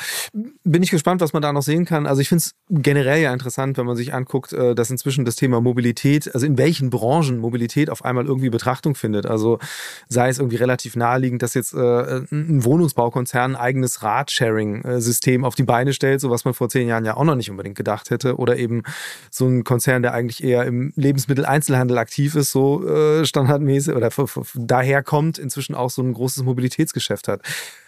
[0.64, 2.06] bin ich gespannt, was man da noch sehen kann.
[2.06, 5.36] Also ich finde es generell ja interessant, wenn man sich anguckt, äh, dass inzwischen das
[5.36, 9.26] Thema Mobilität, also in welchen Branchen Mobilität auf einmal irgendwie Betrachtung findet.
[9.26, 9.60] Also
[10.08, 15.64] sei es irgendwie relativ naheliegend, dass jetzt äh, ein Wohnungsbaukonzern ein eigenes Radsharing-System auf die
[15.64, 18.38] Beine stellt, so was man vor zehn Jahren ja auch noch nicht unbedingt gedacht hätte.
[18.38, 18.84] Oder eben
[19.30, 24.12] so ein Konzern, der eigentlich eher im Lebensmitteleinzelhandel aktiv ist, so äh, standardmäßig oder
[24.56, 27.42] daher kommt, inzwischen auch so ein großes Mobilitätsgeschäft hat.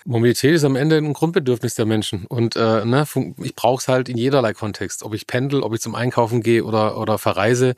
[0.09, 2.25] Mobilität ist am Ende ein Grundbedürfnis der Menschen.
[2.25, 3.05] Und äh, ne,
[3.43, 5.03] ich brauche es halt in jederlei Kontext.
[5.03, 7.75] Ob ich pendel, ob ich zum Einkaufen gehe oder, oder verreise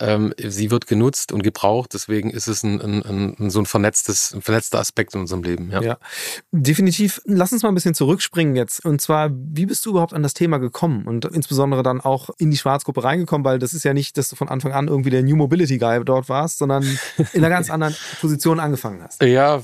[0.00, 1.92] ähm, sie wird genutzt und gebraucht.
[1.92, 5.70] Deswegen ist es ein, ein, ein, so ein vernetztes, ein vernetzter Aspekt in unserem Leben.
[5.70, 5.82] Ja.
[5.82, 5.98] ja,
[6.52, 7.20] definitiv.
[7.26, 8.84] Lass uns mal ein bisschen zurückspringen jetzt.
[8.84, 12.50] Und zwar, wie bist du überhaupt an das Thema gekommen und insbesondere dann auch in
[12.50, 13.44] die Schwarzgruppe reingekommen?
[13.44, 16.02] Weil das ist ja nicht, dass du von Anfang an irgendwie der New Mobility Guy
[16.04, 16.82] dort warst, sondern
[17.32, 19.22] in einer ganz anderen Position angefangen hast.
[19.22, 19.62] Ja,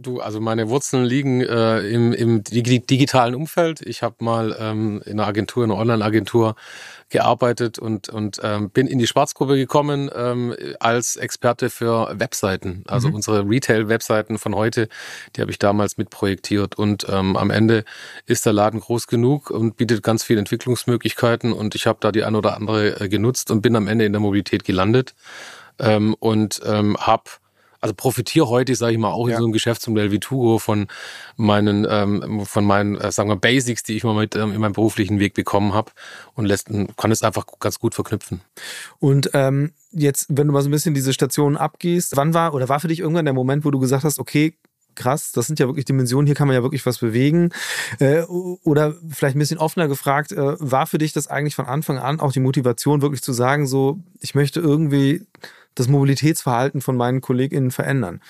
[0.00, 3.80] du, also meine Wurzeln liegen äh, im, im digitalen Umfeld.
[3.82, 6.56] Ich habe mal ähm, in einer Agentur, in einer Online-Agentur
[7.08, 12.82] gearbeitet und, und ähm, bin in die Schwarzgruppe gekommen ähm, als Experte für Webseiten.
[12.88, 13.14] Also mhm.
[13.14, 14.88] unsere Retail-Webseiten von heute,
[15.36, 16.76] die habe ich damals mitprojektiert.
[16.76, 17.84] Und ähm, am Ende
[18.26, 21.52] ist der Laden groß genug und bietet ganz viele Entwicklungsmöglichkeiten.
[21.52, 24.12] Und ich habe da die ein oder andere äh, genutzt und bin am Ende in
[24.12, 25.14] der Mobilität gelandet
[25.78, 27.24] ähm, und ähm, habe
[27.80, 29.34] also profitiere heute, sage ich mal, auch ja.
[29.34, 30.86] in so einem Geschäftsmodell wie Tugo von
[31.36, 34.72] meinen, ähm, von meinen, äh, sagen wir, Basics, die ich mal mit ähm, in meinem
[34.72, 35.90] beruflichen Weg bekommen habe
[36.34, 38.40] und lässt, kann es einfach ganz gut verknüpfen.
[38.98, 42.68] Und ähm, jetzt, wenn du mal so ein bisschen diese Stationen abgehst, wann war oder
[42.68, 44.54] war für dich irgendwann der Moment, wo du gesagt hast, okay,
[44.96, 47.50] krass, das sind ja wirklich Dimensionen, hier kann man ja wirklich was bewegen.
[48.00, 51.98] Äh, oder vielleicht ein bisschen offener gefragt, äh, war für dich das eigentlich von Anfang
[51.98, 55.26] an auch die Motivation, wirklich zu sagen, so, ich möchte irgendwie
[55.76, 58.20] das Mobilitätsverhalten von meinen KollegInnen verändern?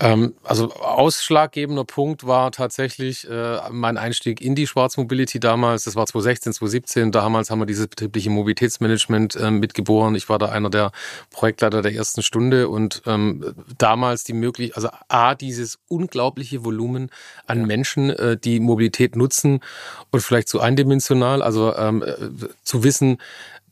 [0.00, 5.84] Ähm, also ausschlaggebender Punkt war tatsächlich äh, mein Einstieg in die Schwarzmobility damals.
[5.84, 7.12] Das war 2016, 2017.
[7.12, 10.16] Damals haben wir dieses betriebliche Mobilitätsmanagement äh, mitgeboren.
[10.16, 10.90] Ich war da einer der
[11.30, 17.10] Projektleiter der ersten Stunde und ähm, damals die möglich, also a dieses unglaubliche Volumen
[17.46, 17.66] an ja.
[17.66, 19.60] Menschen, äh, die Mobilität nutzen
[20.10, 22.14] und vielleicht so eindimensional, also ähm, äh,
[22.64, 23.18] zu wissen,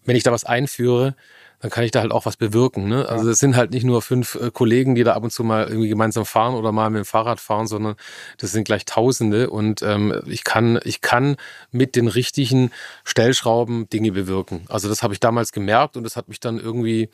[0.05, 1.17] wenn ich da was einführe,
[1.63, 2.89] dann kann ich da halt auch was bewirken.
[2.89, 3.09] Ne?
[3.09, 5.69] Also es sind halt nicht nur fünf äh, Kollegen, die da ab und zu mal
[5.69, 7.95] irgendwie gemeinsam fahren oder mal mit dem Fahrrad fahren, sondern
[8.37, 11.37] das sind gleich Tausende und ähm, ich kann ich kann
[11.71, 12.73] mit den richtigen
[13.05, 14.65] Stellschrauben Dinge bewirken.
[14.69, 17.11] Also das habe ich damals gemerkt und das hat mich dann irgendwie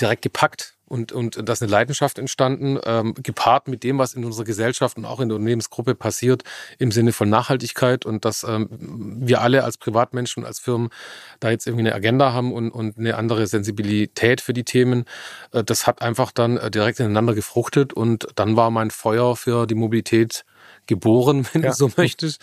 [0.00, 4.24] direkt gepackt und, und da ist eine Leidenschaft entstanden, ähm, gepaart mit dem, was in
[4.24, 6.42] unserer Gesellschaft und auch in der Unternehmensgruppe passiert
[6.78, 10.90] im Sinne von Nachhaltigkeit und dass ähm, wir alle als Privatmenschen, als Firmen
[11.38, 15.04] da jetzt irgendwie eine Agenda haben und, und eine andere Sensibilität für die Themen.
[15.52, 19.68] Äh, das hat einfach dann äh, direkt ineinander gefruchtet und dann war mein Feuer für
[19.68, 20.44] die Mobilität
[20.86, 21.70] geboren, wenn ja.
[21.70, 22.40] du so möchtest.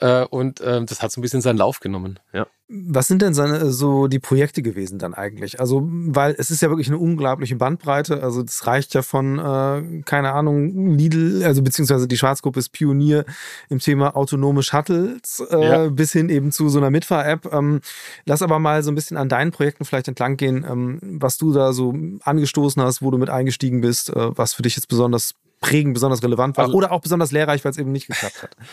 [0.00, 2.18] Äh, und äh, das hat so ein bisschen seinen Lauf genommen.
[2.32, 2.46] Ja.
[2.76, 5.60] Was sind denn seine, so die Projekte gewesen dann eigentlich?
[5.60, 8.20] Also, weil es ist ja wirklich eine unglaubliche Bandbreite.
[8.20, 13.24] Also, das reicht ja von, äh, keine Ahnung, Lidl, also beziehungsweise die Schwarzgruppe ist Pionier
[13.68, 15.88] im Thema autonome Shuttles äh, ja.
[15.88, 17.52] bis hin eben zu so einer Mitfahr-App.
[17.52, 17.80] Ähm,
[18.24, 21.52] lass aber mal so ein bisschen an deinen Projekten vielleicht entlang gehen, ähm, was du
[21.52, 25.36] da so angestoßen hast, wo du mit eingestiegen bist, äh, was für dich jetzt besonders
[25.60, 28.56] prägend, besonders relevant war also, oder auch besonders lehrreich, weil es eben nicht geklappt hat?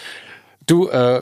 [0.68, 1.22] Du, äh,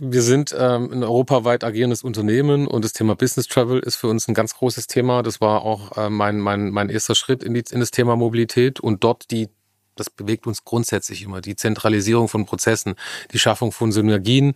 [0.00, 4.28] wir sind ähm, ein europaweit agierendes Unternehmen und das Thema Business Travel ist für uns
[4.28, 5.22] ein ganz großes Thema.
[5.22, 8.80] Das war auch äh, mein, mein, mein erster Schritt in, die, in das Thema Mobilität
[8.80, 9.48] und dort die
[9.96, 11.40] das bewegt uns grundsätzlich immer.
[11.40, 12.94] Die Zentralisierung von Prozessen,
[13.32, 14.54] die Schaffung von Synergien,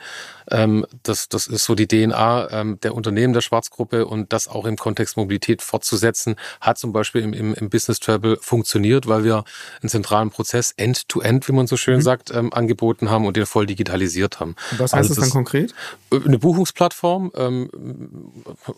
[0.50, 4.64] ähm, das, das ist so die DNA ähm, der Unternehmen der Schwarzgruppe und das auch
[4.64, 9.44] im Kontext Mobilität fortzusetzen, hat zum Beispiel im, im, im Business Travel funktioniert, weil wir
[9.82, 12.02] einen zentralen Prozess End-to-End, -End, wie man so schön mhm.
[12.02, 14.56] sagt, ähm, angeboten haben und den voll digitalisiert haben.
[14.72, 15.74] Was heißt also das, das dann konkret?
[16.10, 17.70] Eine Buchungsplattform ähm,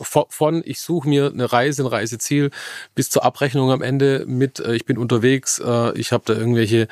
[0.00, 2.50] von ich suche mir eine Reise, ein Reiseziel
[2.94, 6.51] bis zur Abrechnung am Ende mit, äh, ich bin unterwegs, äh, ich habe da irgendwie
[6.52, 6.88] irgendwelche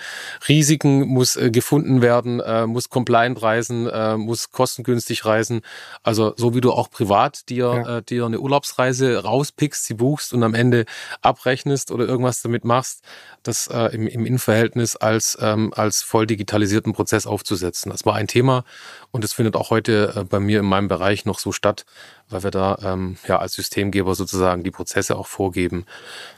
[0.49, 5.61] Risiken, muss äh, gefunden werden, äh, muss compliant reisen, äh, muss kostengünstig reisen.
[6.03, 7.99] Also so wie du auch privat dir, ja.
[7.99, 10.87] äh, dir eine Urlaubsreise rauspickst, sie buchst und am Ende
[11.23, 13.03] abrechnest oder irgendwas damit machst,
[13.43, 17.91] das äh, im, im Innenverhältnis als, ähm, als voll digitalisierten Prozess aufzusetzen.
[17.91, 18.65] Das war ein Thema
[19.11, 21.85] und es findet auch heute äh, bei mir in meinem Bereich noch so statt,
[22.31, 25.85] weil wir da ähm, ja als Systemgeber sozusagen die Prozesse auch vorgeben.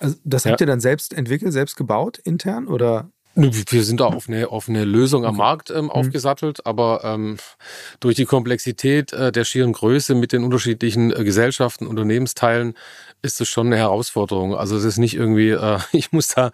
[0.00, 0.64] Also das habt ja.
[0.64, 3.10] ihr dann selbst entwickelt, selbst gebaut intern oder?
[3.34, 5.90] Wir sind da auf eine, auf eine Lösung am Markt ähm, mhm.
[5.90, 7.38] aufgesattelt, aber ähm,
[7.98, 12.74] durch die Komplexität äh, der schieren Größe mit den unterschiedlichen äh, Gesellschaften, Unternehmensteilen
[13.22, 14.54] ist es schon eine Herausforderung.
[14.54, 16.50] Also es ist nicht irgendwie, äh, ich muss da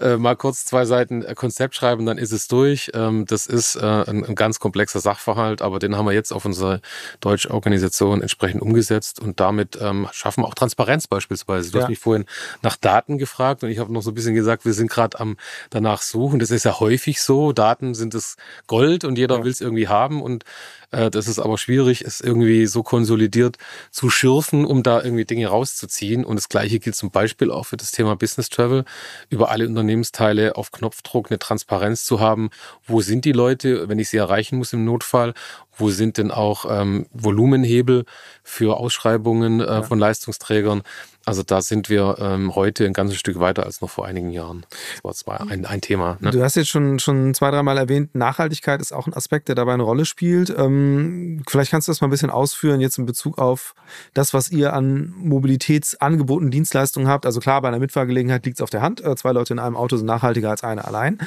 [0.00, 2.90] äh, mal kurz zwei Seiten äh, Konzept schreiben, dann ist es durch.
[2.94, 6.44] Ähm, das ist äh, ein, ein, ganz komplexer Sachverhalt, aber den haben wir jetzt auf
[6.44, 6.80] unsere
[7.20, 11.70] deutsche Organisation entsprechend umgesetzt und damit ähm, schaffen wir auch Transparenz beispielsweise.
[11.70, 11.84] Du ja.
[11.84, 12.24] hast mich vorhin
[12.62, 15.36] nach Daten gefragt und ich habe noch so ein bisschen gesagt, wir sind gerade am
[15.70, 16.38] danach suchen.
[16.38, 17.52] Das ist ja häufig so.
[17.52, 19.44] Daten sind das Gold und jeder ja.
[19.44, 20.44] will es irgendwie haben und
[20.92, 23.56] äh, das ist aber schwierig, es irgendwie so konsolidiert
[23.90, 26.24] zu schürfen, um da irgendwie Dinge rauszuziehen.
[26.24, 28.84] Und das Gleiche gilt zum Beispiel auch für das Thema Business Travel,
[29.30, 32.50] über alle Unternehmensteile auf Knopfdruck eine Transparenz zu haben.
[32.86, 35.34] Wo sind die Leute, wenn ich sie erreichen muss im Notfall?
[35.76, 38.04] Wo sind denn auch ähm, Volumenhebel
[38.42, 39.82] für Ausschreibungen äh, ja.
[39.82, 40.82] von Leistungsträgern?
[41.24, 44.66] Also da sind wir ähm, heute ein ganzes Stück weiter als noch vor einigen Jahren.
[44.94, 46.16] Das war zwar ein, ein Thema.
[46.20, 46.30] Ne?
[46.30, 49.74] Du hast jetzt schon, schon zwei, dreimal erwähnt, Nachhaltigkeit ist auch ein Aspekt, der dabei
[49.74, 50.50] eine Rolle spielt.
[50.50, 53.74] Ähm, vielleicht kannst du das mal ein bisschen ausführen, jetzt in Bezug auf
[54.14, 57.24] das, was ihr an Mobilitätsangeboten, Dienstleistungen habt.
[57.24, 59.04] Also klar, bei einer Mitfahrgelegenheit liegt es auf der Hand.
[59.04, 61.18] Äh, zwei Leute in einem Auto sind nachhaltiger als eine allein.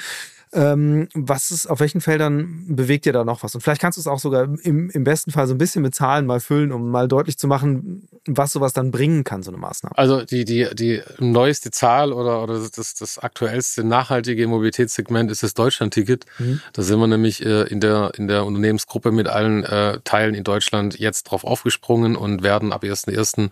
[0.55, 3.53] Ähm, was ist, auf welchen Feldern bewegt ihr da noch was?
[3.55, 5.93] Und vielleicht kannst du es auch sogar im, im besten Fall so ein bisschen mit
[5.93, 9.57] Zahlen mal füllen, um mal deutlich zu machen, was sowas dann bringen kann, so eine
[9.57, 9.97] Maßnahme.
[9.97, 15.53] Also die, die, die neueste Zahl oder, oder das, das aktuellste nachhaltige Mobilitätssegment ist das
[15.53, 16.25] Deutschland-Ticket.
[16.39, 16.61] Mhm.
[16.71, 20.45] Da sind wir nämlich äh, in, der, in der Unternehmensgruppe mit allen äh, Teilen in
[20.45, 23.49] Deutschland jetzt drauf aufgesprungen und werden ab 1.1.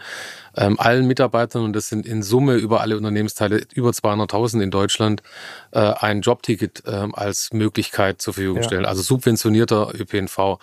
[0.56, 5.24] Ähm, allen Mitarbeitern, und das sind in Summe über alle Unternehmensteile über 200.000 in Deutschland,
[5.72, 8.64] äh, ein Jobticket ähm, als Möglichkeit zur Verfügung ja.
[8.64, 10.60] stellen, also subventionierter ÖPNV.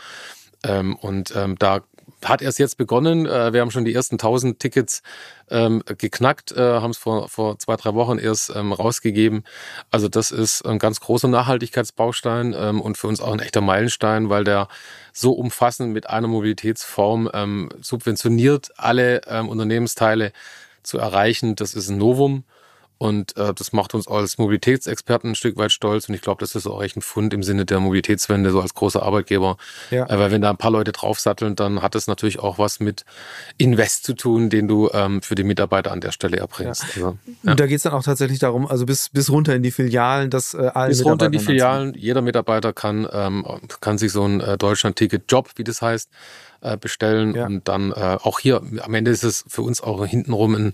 [0.63, 1.81] Ähm, und ähm, da
[2.25, 3.27] hat erst jetzt begonnen.
[3.27, 5.03] Äh, wir haben schon die ersten 1000 Tickets
[5.51, 9.45] ähm, geknackt, äh, haben es vor, vor zwei, drei Wochen erst ähm, rausgegeben.
[9.91, 14.29] Also das ist ein ganz großer Nachhaltigkeitsbaustein ähm, und für uns auch ein echter Meilenstein,
[14.29, 14.69] weil der
[15.13, 20.33] so umfassend mit einer Mobilitätsform ähm, subventioniert, alle ähm, Unternehmensteile
[20.83, 21.57] zu erreichen.
[21.57, 22.45] Das ist ein Novum.
[23.01, 26.11] Und äh, das macht uns als Mobilitätsexperten ein Stück weit stolz.
[26.11, 28.75] Und ich glaube, das ist auch echt ein Fund im Sinne der Mobilitätswende, so als
[28.75, 29.57] großer Arbeitgeber.
[29.91, 30.05] Ja.
[30.05, 33.07] Äh, weil wenn da ein paar Leute draufsatteln, dann hat das natürlich auch was mit
[33.57, 36.83] Invest zu tun, den du ähm, für die Mitarbeiter an der Stelle erbringst.
[36.83, 37.07] Ja.
[37.07, 37.51] Also, ja.
[37.53, 40.29] Und da geht es dann auch tatsächlich darum, also bis, bis runter in die Filialen,
[40.29, 43.47] dass äh, alle Bis runter in die Filialen, jeder Mitarbeiter kann, ähm,
[43.81, 46.11] kann sich so ein äh, Deutschland-Ticket-Job, wie das heißt,
[46.61, 47.35] äh, bestellen.
[47.35, 47.47] Ja.
[47.47, 50.73] Und dann äh, auch hier, am Ende ist es für uns auch hintenrum ein,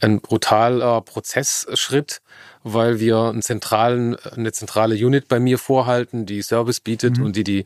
[0.00, 2.20] ein brutaler Prozessschritt,
[2.62, 7.24] weil wir einen zentralen, eine zentrale Unit bei mir vorhalten, die Service bietet mhm.
[7.24, 7.64] und die die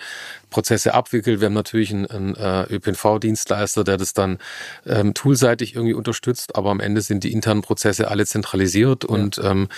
[0.50, 1.40] Prozesse abwickelt.
[1.40, 4.38] Wir haben natürlich einen, einen äh, ÖPNV-Dienstleister, der das dann
[4.86, 9.10] ähm, toolseitig irgendwie unterstützt, aber am Ende sind die internen Prozesse alle zentralisiert ja.
[9.10, 9.68] und ähm,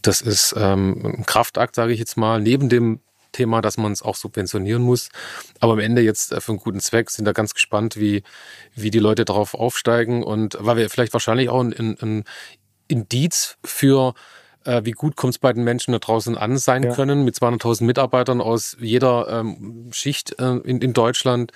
[0.00, 3.00] das ist ähm, ein Kraftakt, sage ich jetzt mal, neben dem
[3.32, 5.08] Thema, dass man es auch subventionieren muss.
[5.60, 8.22] Aber am Ende jetzt äh, für einen guten Zweck sind da ganz gespannt, wie,
[8.74, 12.24] wie die Leute darauf aufsteigen und weil wir vielleicht wahrscheinlich auch ein,
[12.90, 14.14] Indiz für
[14.64, 16.94] äh, wie gut kommt es bei den Menschen da draußen an sein ja.
[16.94, 21.52] können, mit 200.000 Mitarbeitern aus jeder ähm, Schicht äh, in, in Deutschland,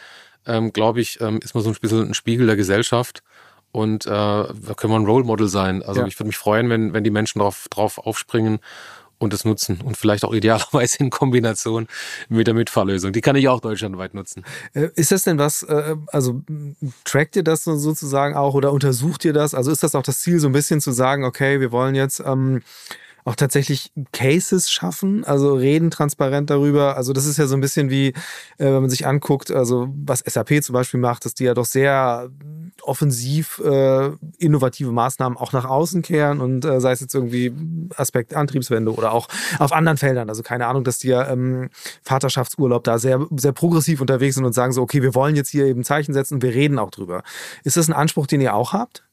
[0.46, 3.22] ähm, glaube ich, ähm, ist man so ein bisschen ein Spiegel der Gesellschaft.
[3.70, 5.82] Und äh, da können wir ein Role Model sein.
[5.82, 6.06] Also ja.
[6.06, 8.58] ich würde mich freuen, wenn, wenn die Menschen drauf, drauf aufspringen
[9.22, 11.86] und das nutzen und vielleicht auch idealerweise in Kombination
[12.28, 13.12] mit der Mitfahrlösung.
[13.12, 14.44] Die kann ich auch deutschlandweit nutzen.
[14.74, 16.42] Äh, ist das denn was, äh, also
[17.04, 19.54] trackt ihr das sozusagen auch oder untersucht ihr das?
[19.54, 22.20] Also ist das auch das Ziel, so ein bisschen zu sagen, okay, wir wollen jetzt
[22.20, 22.62] ähm,
[23.24, 26.96] auch tatsächlich Cases schaffen, also reden transparent darüber.
[26.96, 28.14] Also das ist ja so ein bisschen wie, äh,
[28.58, 32.30] wenn man sich anguckt, also was SAP zum Beispiel macht, dass die ja doch sehr
[32.82, 37.52] offensiv äh, innovative Maßnahmen auch nach außen kehren und äh, sei es jetzt irgendwie
[37.96, 40.28] Aspekt Antriebswende oder auch auf anderen Feldern.
[40.28, 41.70] Also keine Ahnung, dass die ja ähm,
[42.02, 45.66] Vaterschaftsurlaub da sehr, sehr progressiv unterwegs sind und sagen so, okay, wir wollen jetzt hier
[45.66, 47.22] eben Zeichen setzen und wir reden auch drüber.
[47.62, 49.04] Ist das ein Anspruch, den ihr auch habt?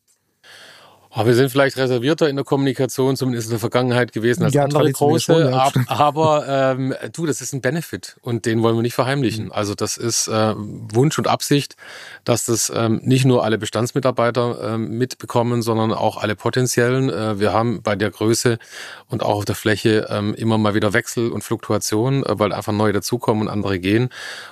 [1.12, 4.64] Oh, wir sind vielleicht reservierter in der Kommunikation, zumindest in der Vergangenheit gewesen als ja,
[4.64, 5.34] andere große.
[5.34, 9.46] Schon, ja, aber ähm, du, das ist ein Benefit und den wollen wir nicht verheimlichen.
[9.46, 9.52] Mhm.
[9.52, 11.78] Also das ist äh, Wunsch und Absicht,
[12.26, 17.10] dass das ähm, nicht nur alle Bestandsmitarbeiter ähm, mitbekommen, sondern auch alle potenziellen.
[17.10, 18.60] Äh, wir haben bei der Größe
[19.08, 22.74] und auch auf der Fläche ähm, immer mal wieder Wechsel und Fluktuation, äh, weil einfach
[22.74, 24.10] neue dazukommen und andere gehen.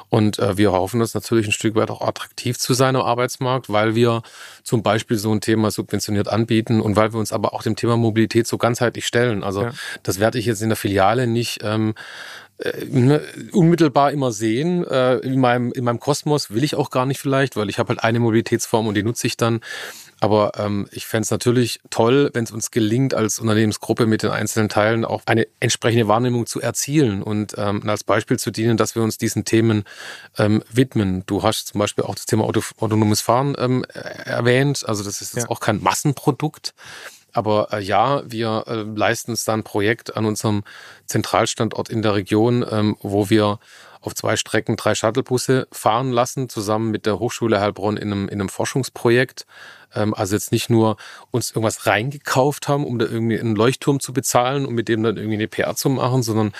[0.09, 3.69] Und äh, wir hoffen, das natürlich ein Stück weit auch attraktiv zu sein am Arbeitsmarkt,
[3.69, 4.23] weil wir
[4.67, 7.95] zum Beispiel so ein Thema subventioniert anbieten und weil wir uns aber auch dem Thema
[7.95, 9.41] Mobilität so ganzheitlich stellen.
[9.41, 9.71] Also ja.
[10.03, 11.95] das werde ich jetzt in der Filiale nicht ähm,
[12.57, 13.21] äh, ne,
[13.53, 14.85] unmittelbar immer sehen.
[14.85, 17.89] Äh, in, meinem, in meinem Kosmos will ich auch gar nicht vielleicht, weil ich habe
[17.89, 19.61] halt eine Mobilitätsform und die nutze ich dann.
[20.19, 24.31] Aber ähm, ich fände es natürlich toll, wenn es uns gelingt, als Unternehmensgruppe mit den
[24.31, 28.95] einzelnen Teilen auch eine entsprechende Wahrnehmung zu erzielen und ähm, als Beispiel zu dienen, dass
[28.95, 29.83] wir uns diesen Themen
[30.37, 31.23] ähm, widmen.
[31.27, 34.83] Du hast zum Beispiel auch das Thema Auto, autonomes Fahren ähm, erwähnt.
[34.87, 35.49] Also das ist jetzt ja.
[35.49, 36.73] auch kein Massenprodukt.
[37.33, 40.63] Aber äh, ja, wir äh, leisten es dann ein Projekt an unserem
[41.05, 43.59] Zentralstandort in der Region, ähm, wo wir
[44.01, 48.39] auf zwei Strecken drei Shuttlebusse fahren lassen, zusammen mit der Hochschule Heilbronn in einem, in
[48.39, 49.45] einem Forschungsprojekt.
[49.97, 50.97] Ähm, also jetzt nicht nur
[51.31, 55.17] uns irgendwas reingekauft haben, um da irgendwie einen Leuchtturm zu bezahlen und mit dem dann
[55.17, 56.53] irgendwie eine PR zu machen, sondern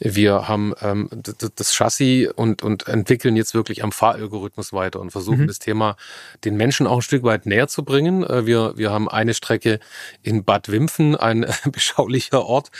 [0.00, 1.08] wir haben ähm,
[1.56, 5.46] das Chassis und, und entwickeln jetzt wirklich am Fahralgorithmus weiter und versuchen mhm.
[5.48, 5.96] das Thema
[6.44, 8.22] den Menschen auch ein Stück weit näher zu bringen.
[8.22, 9.80] Äh, wir, wir haben eine Strecke
[10.22, 12.70] in Bad Wimpfen, ein beschaulicher Ort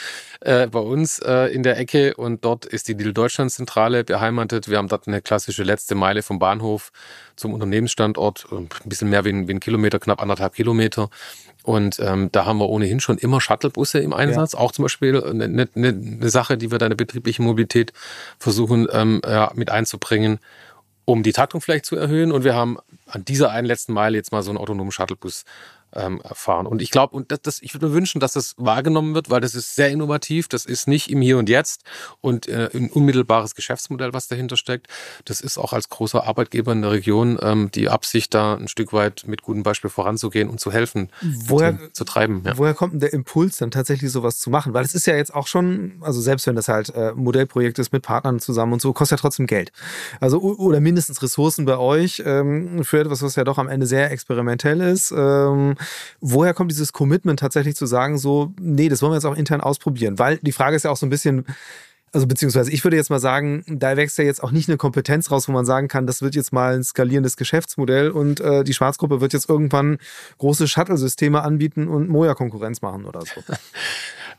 [0.41, 4.69] äh, bei uns äh, in der Ecke und dort ist die Lidl Deutschland Zentrale beheimatet.
[4.69, 6.93] Wir haben dort eine klassische letzte Meile vom Bahnhof
[7.39, 11.11] zum Unternehmensstandort, äh, ein bisschen mehr wie ein, wie ein Kilometer, knapp anderthalb Kilometer.
[11.63, 14.53] Und ähm, da haben wir ohnehin schon immer Shuttlebusse im Einsatz.
[14.53, 14.59] Ja.
[14.59, 17.93] Auch zum Beispiel eine, eine, eine Sache, die wir da in der betrieblichen Mobilität
[18.39, 20.39] versuchen ähm, ja, mit einzubringen,
[21.05, 22.33] um die Taktung vielleicht zu erhöhen.
[22.33, 25.45] Und wir haben an dieser einen letzten Meile jetzt mal so einen autonomen Shuttlebus
[25.95, 26.67] ähm, erfahren.
[26.67, 29.41] Und ich glaube, und das, das, ich würde mir wünschen, dass das wahrgenommen wird, weil
[29.41, 30.49] das ist sehr innovativ.
[30.49, 31.83] Das ist nicht im Hier und Jetzt
[32.21, 34.89] und äh, ein unmittelbares Geschäftsmodell, was dahinter steckt.
[35.25, 38.93] Das ist auch als großer Arbeitgeber in der Region ähm, die Absicht, da ein Stück
[38.93, 41.11] weit mit gutem Beispiel voranzugehen und zu helfen,
[41.47, 42.43] woher, zu, zu treiben.
[42.45, 42.59] Ja.
[42.59, 44.75] Woher kommt denn der Impuls, dann tatsächlich sowas zu machen?
[44.75, 47.93] Weil es ist ja jetzt auch schon, also selbst wenn das halt äh, Modellprojekt ist
[47.93, 49.73] mit Partnern zusammen und so, kostet ja trotzdem Geld.
[50.21, 54.11] Also oder mindestens Ressourcen bei euch ähm, für etwas, was ja doch am Ende sehr
[54.11, 55.13] experimentell ist.
[55.17, 55.77] Ähm,
[56.21, 59.61] woher kommt dieses Commitment tatsächlich zu sagen, so, nee, das wollen wir jetzt auch intern
[59.61, 60.19] ausprobieren?
[60.19, 61.45] Weil die Frage ist ja auch so ein bisschen,
[62.13, 65.31] also beziehungsweise ich würde jetzt mal sagen, da wächst ja jetzt auch nicht eine Kompetenz
[65.31, 68.75] raus, wo man sagen kann, das wird jetzt mal ein skalierendes Geschäftsmodell und äh, die
[68.75, 69.99] Schwarzgruppe wird jetzt irgendwann
[70.39, 73.43] große Shuttle-Systeme anbieten und Moja Konkurrenz machen oder so.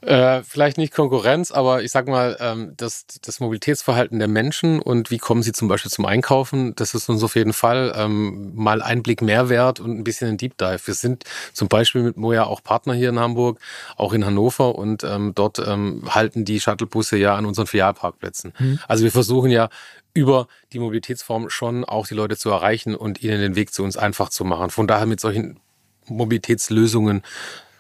[0.02, 5.12] Äh, vielleicht nicht Konkurrenz, aber ich sag mal, ähm, das, das Mobilitätsverhalten der Menschen und
[5.12, 8.82] wie kommen sie zum Beispiel zum Einkaufen, das ist uns auf jeden Fall ähm, mal
[8.82, 10.80] Einblick Mehrwert und ein bisschen ein Deep Dive.
[10.86, 13.60] Wir sind zum Beispiel mit Moja auch Partner hier in Hamburg,
[13.98, 18.54] auch in Hannover und ähm, dort ähm, halten die Shuttlebusse ja an unseren Filialparkplätzen.
[18.58, 18.80] Mhm.
[18.88, 19.70] Also wir versuchen ja
[20.14, 23.98] über die Mobilitätsform schon auch die Leute zu erreichen und ihnen den Weg zu uns
[23.98, 24.70] einfach zu machen.
[24.70, 25.60] Von daher mit solchen
[26.08, 27.22] Mobilitätslösungen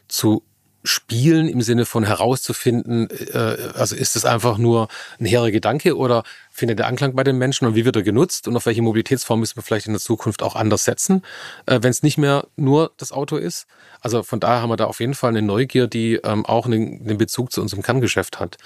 [0.07, 0.43] zu
[0.83, 4.87] spielen im Sinne von herauszufinden, äh, also ist es einfach nur
[5.19, 6.23] ein hehrer Gedanke oder
[6.59, 9.39] findet der Anklang bei den Menschen und wie wird er genutzt und auf welche Mobilitätsform
[9.39, 11.23] müssen wir vielleicht in der Zukunft auch anders setzen,
[11.65, 13.65] äh, wenn es nicht mehr nur das Auto ist.
[14.01, 17.01] Also von daher haben wir da auf jeden Fall eine Neugier, die ähm, auch einen,
[17.01, 18.57] einen, Bezug zu unserem Kerngeschäft hat.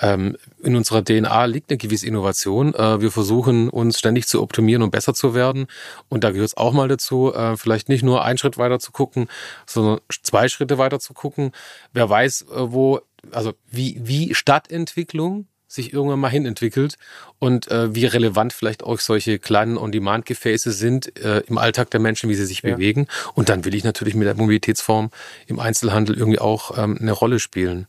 [0.00, 2.74] Ähm, in unserer DNA liegt eine gewisse Innovation.
[2.74, 5.66] Äh, wir versuchen uns ständig zu optimieren und besser zu werden.
[6.08, 8.92] Und da gehört es auch mal dazu, äh, vielleicht nicht nur einen Schritt weiter zu
[8.92, 9.28] gucken,
[9.66, 11.52] sondern zwei Schritte weiter zu gucken.
[11.92, 16.96] Wer weiß, äh, wo, also wie, wie Stadtentwicklung sich irgendwann mal hin entwickelt
[17.38, 22.30] und äh, wie relevant vielleicht auch solche kleinen On-Demand-Gefäße sind äh, im Alltag der Menschen,
[22.30, 22.74] wie sie sich ja.
[22.74, 23.06] bewegen.
[23.34, 25.10] Und dann will ich natürlich mit der Mobilitätsform
[25.46, 27.86] im Einzelhandel irgendwie auch ähm, eine Rolle spielen.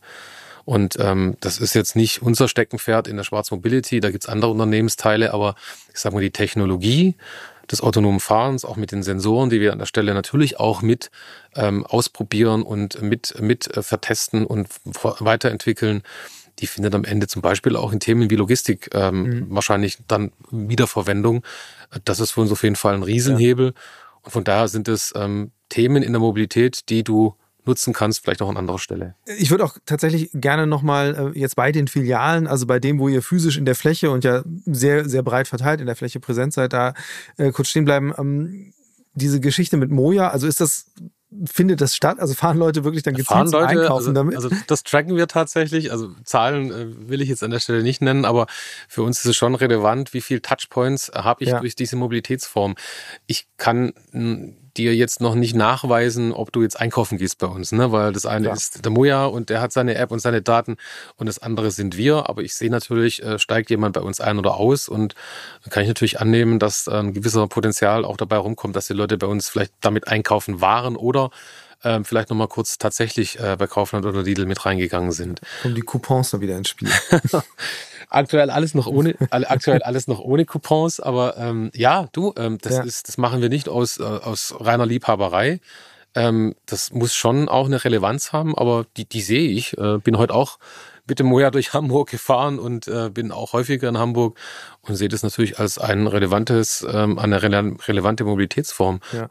[0.64, 4.50] Und ähm, das ist jetzt nicht unser Steckenpferd in der Schwarz Mobility, da gibt's andere
[4.50, 5.54] Unternehmensteile, aber
[5.94, 7.14] ich sage mal, die Technologie
[7.70, 11.10] des autonomen Fahrens, auch mit den Sensoren, die wir an der Stelle natürlich auch mit
[11.54, 16.02] ähm, ausprobieren und mit, mit äh, vertesten und weiterentwickeln,
[16.58, 19.46] die findet am Ende zum Beispiel auch in Themen wie Logistik ähm, mhm.
[19.50, 21.42] wahrscheinlich dann Wiederverwendung.
[22.04, 23.66] Das ist für uns auf jeden Fall ein Riesenhebel.
[23.66, 23.72] Ja.
[24.22, 27.34] Und von daher sind es ähm, Themen in der Mobilität, die du
[27.66, 29.16] nutzen kannst, vielleicht auch an anderer Stelle.
[29.38, 33.08] Ich würde auch tatsächlich gerne nochmal äh, jetzt bei den Filialen, also bei dem, wo
[33.08, 36.52] ihr physisch in der Fläche und ja sehr, sehr breit verteilt in der Fläche präsent
[36.52, 36.94] seid, da
[37.36, 38.12] äh, kurz stehen bleiben.
[38.16, 38.72] Ähm,
[39.14, 40.92] diese Geschichte mit Moja, also ist das
[41.44, 42.18] findet das statt?
[42.18, 44.36] Also fahren Leute wirklich dann gezielt Leute, einkaufen also, damit?
[44.36, 45.92] Also das tracken wir tatsächlich.
[45.92, 48.46] Also Zahlen äh, will ich jetzt an der Stelle nicht nennen, aber
[48.88, 51.60] für uns ist es schon relevant, wie viel Touchpoints habe ich ja.
[51.60, 52.74] durch diese Mobilitätsform.
[53.26, 53.92] Ich kann
[54.78, 57.92] dir jetzt noch nicht nachweisen, ob du jetzt einkaufen gehst bei uns, ne?
[57.92, 58.52] Weil das eine ja.
[58.52, 60.76] ist der Moja und der hat seine App und seine Daten
[61.16, 62.28] und das andere sind wir.
[62.28, 65.14] Aber ich sehe natürlich, äh, steigt jemand bei uns ein oder aus und
[65.62, 69.18] dann kann ich natürlich annehmen, dass ein gewisser Potenzial auch dabei rumkommt, dass die Leute
[69.18, 71.30] bei uns vielleicht damit einkaufen waren oder
[71.86, 75.40] ähm, vielleicht nochmal kurz tatsächlich äh, bei Kaufland oder Lidl mit reingegangen sind.
[75.62, 76.90] Kommen die Coupons dann wieder ins Spiel.
[78.08, 82.74] aktuell alles noch ohne, aktuell alles noch ohne Coupons, aber ähm, ja, du, ähm, das
[82.74, 82.82] ja.
[82.82, 85.60] ist, das machen wir nicht aus, äh, aus reiner Liebhaberei.
[86.14, 89.76] Ähm, das muss schon auch eine Relevanz haben, aber die, die sehe ich.
[89.78, 90.58] Äh, bin heute auch
[91.08, 94.36] mit dem Moja durch Hamburg gefahren und äh, bin auch häufiger in Hamburg
[94.82, 99.00] und sehe das natürlich als ein relevantes, ähm, eine relevante Mobilitätsform.
[99.12, 99.28] Ja.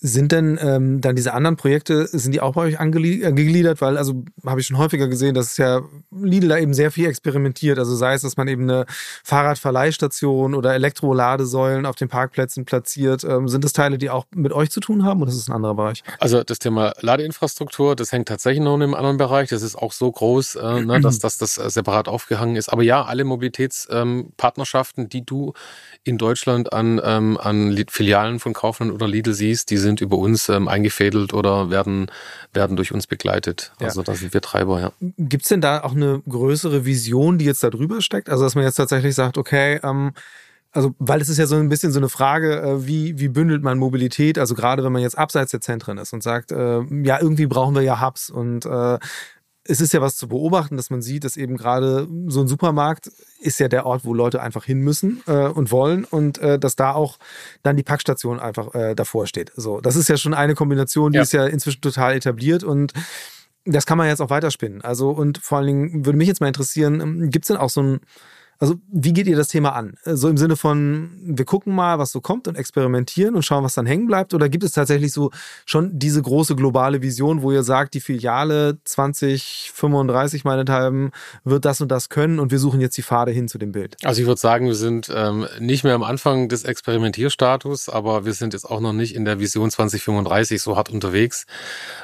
[0.00, 3.80] Sind denn ähm, dann diese anderen Projekte, sind die auch bei euch angegliedert?
[3.80, 5.80] Weil, also habe ich schon häufiger gesehen, dass es ja
[6.10, 7.78] Lidl da eben sehr viel experimentiert.
[7.78, 8.86] Also sei es, dass man eben eine
[9.24, 13.24] Fahrradverleihstation oder Elektroladesäulen auf den Parkplätzen platziert.
[13.24, 15.54] Ähm, sind das Teile, die auch mit euch zu tun haben oder ist das ein
[15.54, 16.02] anderer Bereich?
[16.18, 19.48] Also das Thema Ladeinfrastruktur, das hängt tatsächlich noch in einem anderen Bereich.
[19.48, 22.68] Das ist auch so groß, äh, ne, dass, dass das äh, separat aufgehangen ist.
[22.68, 25.52] Aber ja, alle Mobilitätspartnerschaften Geschäften, die du
[26.04, 30.48] in Deutschland an, ähm, an Filialen von Kaufland oder Lidl siehst, die sind über uns
[30.48, 32.10] ähm, eingefädelt oder werden,
[32.52, 33.72] werden durch uns begleitet.
[33.80, 34.04] Also ja.
[34.04, 34.92] da sind wir Treiber, ja.
[35.00, 38.28] Gibt es denn da auch eine größere Vision, die jetzt da drüber steckt?
[38.28, 40.12] Also dass man jetzt tatsächlich sagt, okay, ähm,
[40.70, 43.62] also, weil es ist ja so ein bisschen so eine Frage, äh, wie, wie bündelt
[43.62, 44.38] man Mobilität?
[44.38, 47.74] Also gerade wenn man jetzt abseits der Zentren ist und sagt, äh, ja, irgendwie brauchen
[47.74, 48.98] wir ja Hubs und äh,
[49.68, 53.12] es ist ja was zu beobachten, dass man sieht, dass eben gerade so ein Supermarkt
[53.38, 56.74] ist ja der Ort, wo Leute einfach hin müssen äh, und wollen und äh, dass
[56.74, 57.18] da auch
[57.62, 59.52] dann die Packstation einfach äh, davor steht.
[59.54, 61.22] So, das ist ja schon eine Kombination, die ja.
[61.22, 62.94] ist ja inzwischen total etabliert und
[63.66, 64.80] das kann man jetzt auch weiterspinnen.
[64.80, 67.70] Also und vor allen Dingen würde mich jetzt mal interessieren, ähm, gibt es denn auch
[67.70, 68.00] so ein
[68.60, 69.94] also, wie geht ihr das Thema an?
[70.04, 73.74] So im Sinne von, wir gucken mal, was so kommt und experimentieren und schauen, was
[73.74, 74.34] dann hängen bleibt?
[74.34, 75.30] Oder gibt es tatsächlich so
[75.64, 81.12] schon diese große globale Vision, wo ihr sagt, die Filiale 2035 meinethalben
[81.44, 83.96] wird das und das können und wir suchen jetzt die Pfade hin zu dem Bild?
[84.02, 88.34] Also, ich würde sagen, wir sind ähm, nicht mehr am Anfang des Experimentierstatus, aber wir
[88.34, 91.46] sind jetzt auch noch nicht in der Vision 2035 so hart unterwegs.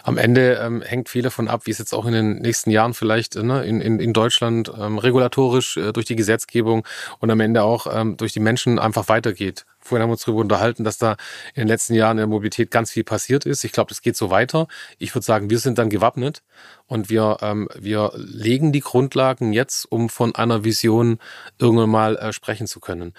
[0.04, 2.94] Am Ende ähm, hängt viel davon ab, wie es jetzt auch in den nächsten Jahren
[2.94, 6.86] vielleicht ne, in, in, in Deutschland ähm, regulatorisch äh, durch die Gesetze Gesetzgebung
[7.20, 9.64] und am Ende auch ähm, durch die Menschen einfach weitergeht.
[9.80, 11.16] Vorhin haben wir uns darüber unterhalten, dass da
[11.54, 13.64] in den letzten Jahren in der Mobilität ganz viel passiert ist.
[13.64, 14.66] Ich glaube, das geht so weiter.
[14.98, 16.42] Ich würde sagen, wir sind dann gewappnet
[16.86, 21.18] und wir, ähm, wir legen die Grundlagen jetzt, um von einer Vision
[21.58, 23.12] irgendwann mal äh, sprechen zu können.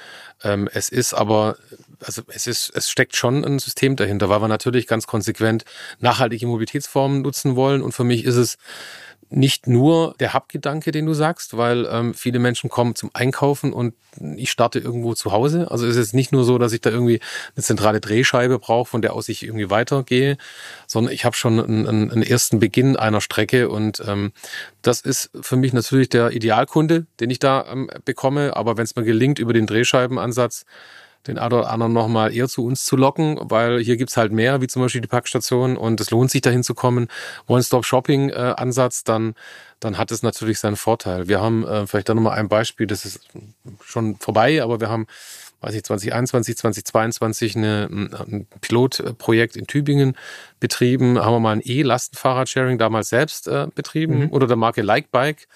[0.43, 1.57] Ähm, es ist aber,
[1.99, 5.65] also es ist, es steckt schon ein System dahinter, weil wir natürlich ganz konsequent
[5.99, 7.83] nachhaltige Mobilitätsformen nutzen wollen.
[7.83, 8.57] Und für mich ist es
[9.29, 13.93] nicht nur der Hub-Gedanke, den du sagst, weil ähm, viele Menschen kommen zum Einkaufen und
[14.37, 15.69] ich starte irgendwo zu Hause.
[15.71, 17.19] Also es ist nicht nur so, dass ich da irgendwie
[17.55, 20.37] eine zentrale Drehscheibe brauche, von der aus ich irgendwie weitergehe,
[20.87, 24.31] sondern ich habe schon einen, einen, ersten Beginn einer Strecke und ähm,
[24.81, 28.55] das ist für mich natürlich der Idealkunde, den ich da ähm, bekomme.
[28.55, 30.65] Aber wenn es mir gelingt, über den Drehscheibenansatz
[31.27, 34.61] den einen oder anderen nochmal eher zu uns zu locken, weil hier gibt's halt mehr,
[34.61, 37.07] wie zum Beispiel die Packstation und es lohnt sich dahin zu kommen.
[37.47, 39.35] One-Stop-Shopping-Ansatz, dann,
[39.79, 41.27] dann hat es natürlich seinen Vorteil.
[41.27, 43.21] Wir haben äh, vielleicht da nochmal ein Beispiel, das ist
[43.83, 45.07] schon vorbei, aber wir haben
[45.61, 50.15] weiß ich, 2021, 2022 eine, ein Pilotprojekt in Tübingen
[50.59, 54.29] betrieben, haben wir mal ein E-Lastenfahrradsharing damals selbst äh, betrieben mhm.
[54.29, 55.47] unter der Marke Likebike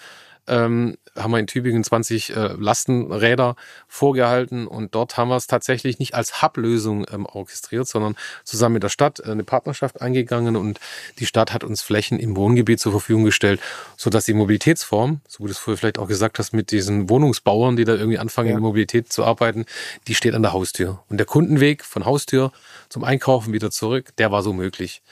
[0.50, 3.56] ähm, haben wir in Tübingen 20 äh, Lastenräder
[3.88, 8.82] vorgehalten und dort haben wir es tatsächlich nicht als Hub-Lösung ähm, orchestriert, sondern zusammen mit
[8.82, 10.80] der Stadt äh, eine Partnerschaft eingegangen und
[11.18, 13.60] die Stadt hat uns Flächen im Wohngebiet zur Verfügung gestellt,
[13.96, 17.76] sodass die Mobilitätsform, so wie du es vorher vielleicht auch gesagt hast, mit diesen Wohnungsbauern,
[17.76, 18.52] die da irgendwie anfangen, ja.
[18.52, 19.66] in der Mobilität zu arbeiten,
[20.08, 21.02] die steht an der Haustür.
[21.08, 22.52] Und der Kundenweg von Haustür
[22.88, 25.02] zum Einkaufen wieder zurück, der war so möglich.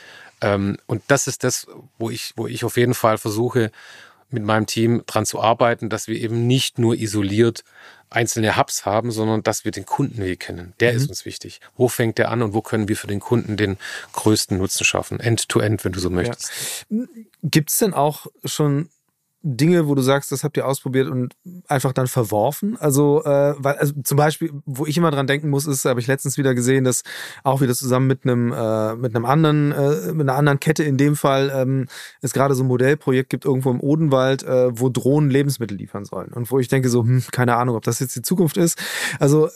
[0.41, 1.67] Ähm, und das ist das,
[1.99, 3.71] wo ich, wo ich auf jeden Fall versuche,
[4.31, 7.65] mit meinem Team dran zu arbeiten, dass wir eben nicht nur isoliert
[8.11, 10.73] einzelne Hubs haben, sondern dass wir den Kundenweg kennen.
[10.81, 10.99] Der mhm.
[10.99, 11.61] ist uns wichtig.
[11.77, 13.77] Wo fängt der an und wo können wir für den Kunden den
[14.13, 15.21] größten Nutzen schaffen?
[15.21, 16.87] End-to-end, -end, wenn du so möchtest.
[16.89, 17.05] Ja.
[17.43, 18.89] Gibt es denn auch schon
[19.57, 21.35] Dinge, wo du sagst, das habt ihr ausprobiert und
[21.69, 22.77] einfach dann verworfen?
[22.79, 26.07] Also, äh, weil, also zum Beispiel, wo ich immer dran denken muss, ist, habe ich
[26.07, 27.03] letztens wieder gesehen, dass
[27.45, 30.99] auch wieder zusammen mit einem äh, mit einem anderen äh, mit einer anderen Kette in
[30.99, 31.87] dem Fall ähm,
[32.21, 36.33] es gerade so ein Modellprojekt gibt irgendwo im Odenwald, äh, wo Drohnen Lebensmittel liefern sollen
[36.33, 38.79] und wo ich denke so, hm, keine Ahnung, ob das jetzt die Zukunft ist.
[39.19, 39.49] Also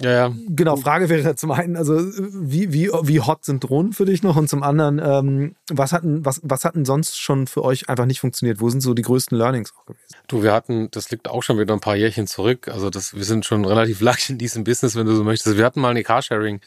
[0.00, 0.32] ja, ja.
[0.48, 4.36] Genau, Frage wäre zum einen, also wie, wie, wie hot sind Drohnen für dich noch?
[4.36, 8.20] Und zum anderen, ähm, was, hatten, was, was hatten sonst schon für euch einfach nicht
[8.20, 8.60] funktioniert?
[8.60, 10.14] Wo sind so die größten Learnings auch gewesen?
[10.28, 12.68] Du, wir hatten, das liegt auch schon wieder ein paar Jährchen zurück.
[12.68, 15.56] Also das, wir sind schon relativ lang in diesem Business, wenn du so möchtest.
[15.56, 16.60] Wir hatten mal eine Carsharing-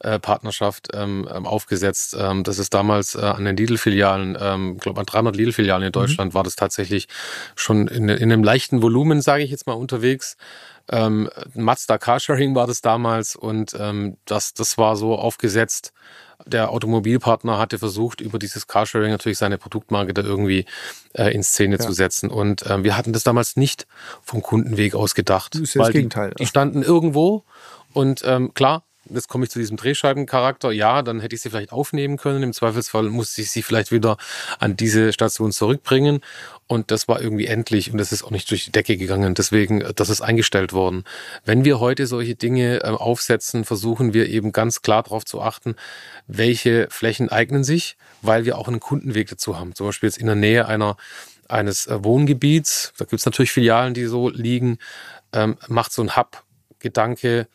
[0.00, 2.16] äh, Partnerschaft ähm, ähm, aufgesetzt.
[2.18, 5.92] Ähm, das ist damals äh, an den Lidl-Filialen, ähm, glaube an 300 Lidl-Filialen in mhm.
[5.92, 6.34] Deutschland mhm.
[6.34, 7.08] war das tatsächlich
[7.54, 10.36] schon in, in einem leichten Volumen, sage ich jetzt mal, unterwegs.
[10.90, 15.92] Ähm, Mazda Carsharing war das damals und ähm, das, das war so aufgesetzt.
[16.46, 20.66] Der Automobilpartner hatte versucht, über dieses Carsharing natürlich seine Produktmarke da irgendwie
[21.14, 21.80] äh, in Szene ja.
[21.80, 22.28] zu setzen.
[22.28, 23.86] Und äh, wir hatten das damals nicht
[24.22, 25.54] vom Kundenweg aus gedacht.
[25.54, 26.30] Das ist ja das Gegenteil.
[26.30, 27.44] Die, die standen irgendwo
[27.92, 31.72] und ähm, klar, jetzt komme ich zu diesem Drehscheibencharakter, ja, dann hätte ich sie vielleicht
[31.72, 32.42] aufnehmen können.
[32.42, 34.16] Im Zweifelsfall musste ich sie vielleicht wieder
[34.58, 36.20] an diese Station zurückbringen.
[36.66, 39.34] Und das war irgendwie endlich und das ist auch nicht durch die Decke gegangen.
[39.34, 41.04] Deswegen, äh, das ist eingestellt worden.
[41.44, 45.76] Wenn wir heute solche Dinge äh, aufsetzen, versuchen wir eben ganz klar darauf zu achten,
[46.26, 49.74] welche Flächen eignen sich, weil wir auch einen Kundenweg dazu haben.
[49.74, 50.96] Zum Beispiel jetzt in der Nähe einer
[51.46, 54.78] eines äh, Wohngebiets, da gibt es natürlich Filialen, die so liegen,
[55.34, 57.48] ähm, macht so ein Hub-Gedanke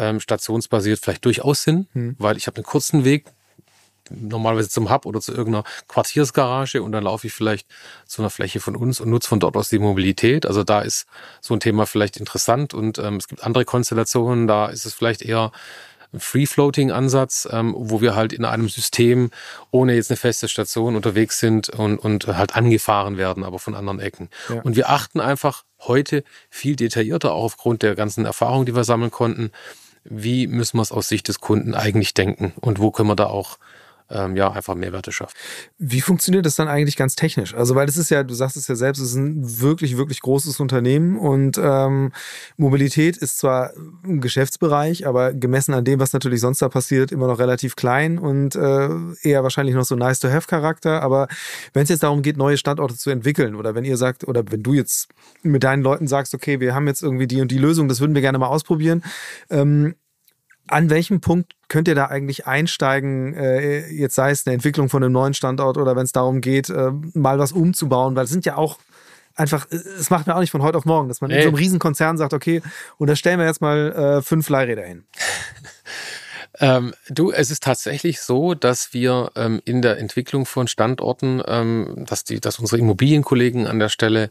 [0.00, 2.16] ähm, stationsbasiert vielleicht durchaus Sinn, hm.
[2.18, 3.26] weil ich habe einen kurzen Weg,
[4.10, 7.68] normalerweise zum Hub oder zu irgendeiner Quartiersgarage und dann laufe ich vielleicht
[8.06, 10.46] zu einer Fläche von uns und nutze von dort aus die Mobilität.
[10.46, 11.06] Also da ist
[11.40, 15.22] so ein Thema vielleicht interessant und ähm, es gibt andere Konstellationen, da ist es vielleicht
[15.22, 15.52] eher
[16.12, 19.30] ein Free-Floating-Ansatz, ähm, wo wir halt in einem System
[19.70, 24.00] ohne jetzt eine feste Station unterwegs sind und, und halt angefahren werden, aber von anderen
[24.00, 24.28] Ecken.
[24.48, 24.60] Ja.
[24.62, 29.12] Und wir achten einfach heute viel detaillierter, auch aufgrund der ganzen Erfahrungen, die wir sammeln
[29.12, 29.52] konnten,
[30.04, 32.52] wie müssen wir es aus Sicht des Kunden eigentlich denken?
[32.60, 33.58] Und wo können wir da auch
[34.10, 35.36] ähm, ja, einfach Mehrwerte schafft.
[35.78, 37.54] Wie funktioniert das dann eigentlich ganz technisch?
[37.54, 40.20] Also, weil das ist ja, du sagst es ja selbst, es ist ein wirklich, wirklich
[40.20, 42.12] großes Unternehmen und ähm,
[42.56, 43.72] Mobilität ist zwar
[44.04, 48.18] ein Geschäftsbereich, aber gemessen an dem, was natürlich sonst da passiert, immer noch relativ klein
[48.18, 48.88] und äh,
[49.22, 51.02] eher wahrscheinlich noch so nice-to-have-Charakter.
[51.02, 51.28] Aber
[51.72, 54.62] wenn es jetzt darum geht, neue Standorte zu entwickeln oder wenn ihr sagt, oder wenn
[54.62, 55.08] du jetzt
[55.42, 58.14] mit deinen Leuten sagst, okay, wir haben jetzt irgendwie die und die Lösung, das würden
[58.14, 59.02] wir gerne mal ausprobieren,
[59.50, 59.94] ähm,
[60.70, 65.02] an welchem Punkt könnt ihr da eigentlich einsteigen, äh, jetzt sei es eine Entwicklung von
[65.02, 68.44] einem neuen Standort oder wenn es darum geht, äh, mal was umzubauen, weil es sind
[68.44, 68.78] ja auch
[69.34, 71.36] einfach, es macht mir auch nicht von heute auf morgen, dass man nee.
[71.36, 72.62] in so einem Riesenkonzern sagt, okay,
[72.98, 75.04] und da stellen wir jetzt mal äh, fünf Leihräder hin.
[76.58, 82.04] Ähm, du, es ist tatsächlich so, dass wir ähm, in der Entwicklung von Standorten, ähm,
[82.06, 84.30] dass die, dass unsere Immobilienkollegen an der Stelle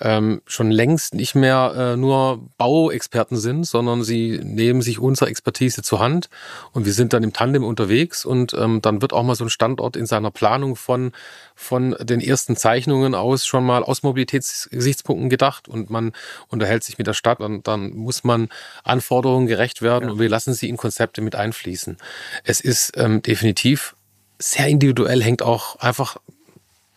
[0.00, 5.82] ähm, schon längst nicht mehr äh, nur Bauexperten sind, sondern sie nehmen sich unsere Expertise
[5.82, 6.28] zur Hand
[6.72, 9.50] und wir sind dann im Tandem unterwegs und ähm, dann wird auch mal so ein
[9.50, 11.12] Standort in seiner Planung von,
[11.54, 16.12] von den ersten Zeichnungen aus schon mal aus Mobilitätsgesichtspunkten gedacht und man
[16.48, 18.48] unterhält sich mit der Stadt und dann muss man
[18.84, 20.12] Anforderungen gerecht werden ja.
[20.12, 21.96] und wir lassen sie in Konzepte mit einfließen.
[22.44, 23.96] Es ist ähm, definitiv
[24.38, 26.18] sehr individuell, hängt auch einfach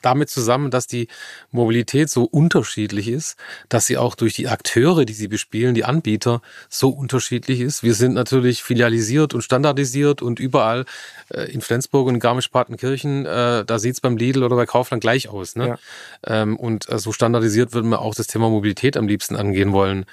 [0.02, 1.08] damit zusammen, dass die
[1.52, 3.38] Mobilität so unterschiedlich ist,
[3.70, 7.84] dass sie auch durch die Akteure, die sie bespielen, die Anbieter, so unterschiedlich ist.
[7.84, 10.86] Wir sind natürlich filialisiert und standardisiert und überall
[11.30, 15.56] äh, in Flensburg und Garmisch-Partenkirchen, äh, da sieht's beim Lidl oder bei Kaufland gleich aus.
[15.56, 15.68] Ne?
[15.68, 16.42] Ja.
[16.42, 20.06] Ähm, und äh, so standardisiert würden wir auch das Thema Mobilität am liebsten angehen wollen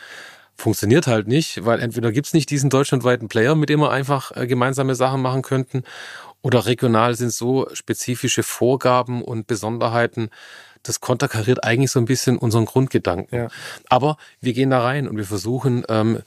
[0.57, 4.47] funktioniert halt nicht, weil entweder gibt's nicht diesen deutschlandweiten Player, mit dem wir einfach äh,
[4.47, 5.85] gemeinsame Sachen machen könnten,
[6.47, 10.31] oder regional sind so spezifische Vorgaben und Besonderheiten,
[10.85, 13.37] das konterkariert eigentlich so ein bisschen unseren Grundgedanken.
[13.37, 13.49] Ja.
[13.89, 16.21] Aber wir gehen da rein und wir versuchen, ähm,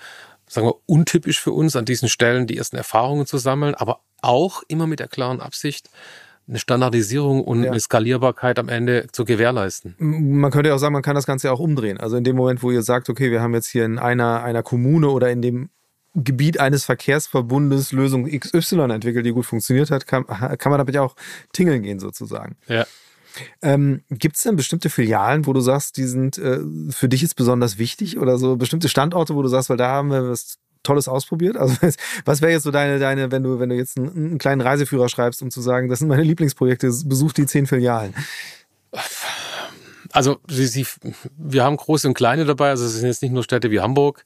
[0.46, 4.62] sagen wir, untypisch für uns an diesen Stellen die ersten Erfahrungen zu sammeln, aber auch
[4.68, 5.90] immer mit der klaren Absicht,
[6.50, 7.72] eine Standardisierung und ja.
[7.72, 9.96] eine Skalierbarkeit am Ende zu gewährleisten.
[10.00, 11.98] Man könnte auch sagen, man kann das Ganze auch umdrehen.
[11.98, 14.64] Also in dem Moment, wo ihr sagt, okay, wir haben jetzt hier in einer, einer
[14.64, 15.70] Kommune oder in dem
[16.16, 21.02] Gebiet eines Verkehrsverbundes Lösung XY entwickelt, die gut funktioniert hat, kann, kann man damit ja
[21.02, 21.16] auch
[21.54, 22.58] tingeln gehen sozusagen.
[22.68, 22.86] Ja.
[23.62, 27.36] Ähm, Gibt es denn bestimmte Filialen, wo du sagst, die sind äh, für dich jetzt
[27.36, 31.08] besonders wichtig oder so bestimmte Standorte, wo du sagst, weil da haben wir was Tolles
[31.08, 31.58] ausprobiert?
[31.58, 31.76] Also
[32.26, 35.10] was wäre jetzt so deine, deine, wenn du, wenn du jetzt einen, einen, kleinen Reiseführer
[35.10, 38.14] schreibst, um zu sagen, das sind meine Lieblingsprojekte, besuch die zehn Filialen?
[40.12, 40.88] Also sie, sie,
[41.38, 44.26] wir haben große und kleine dabei, also es sind jetzt nicht nur Städte wie Hamburg.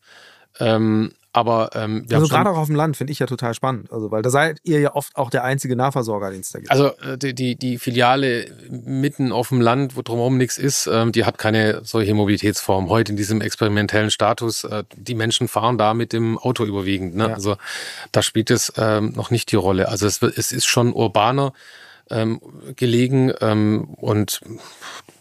[0.59, 3.91] Ähm, aber ähm, also gerade auch auf dem Land finde ich ja total spannend.
[3.91, 6.71] Also weil da seid ihr ja oft auch der einzige Nahversorger, den es da gibt.
[6.71, 11.11] Also äh, die, die, die Filiale mitten auf dem Land, wo drumherum nichts ist, ähm,
[11.11, 12.87] die hat keine solche Mobilitätsform.
[12.89, 17.15] Heute in diesem experimentellen Status, äh, die Menschen fahren da mit dem Auto überwiegend.
[17.15, 17.29] Ne?
[17.29, 17.33] Ja.
[17.33, 17.57] Also
[18.11, 19.89] da spielt es ähm, noch nicht die Rolle.
[19.89, 21.53] Also es, es ist schon urbaner
[22.09, 22.39] ähm,
[22.75, 23.31] gelegen.
[23.41, 24.41] Ähm, und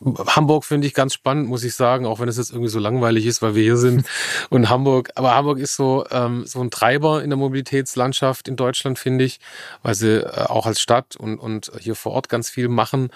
[0.04, 3.26] Hamburg finde ich ganz spannend, muss ich sagen, auch wenn es jetzt irgendwie so langweilig
[3.26, 4.04] ist, weil wir hier sind.
[4.50, 8.98] Und Hamburg, aber Hamburg ist so, ähm, so ein Treiber in der Mobilitätslandschaft in Deutschland,
[8.98, 9.38] finde ich,
[9.82, 13.10] weil sie äh, auch als Stadt und, und hier vor Ort ganz viel machen.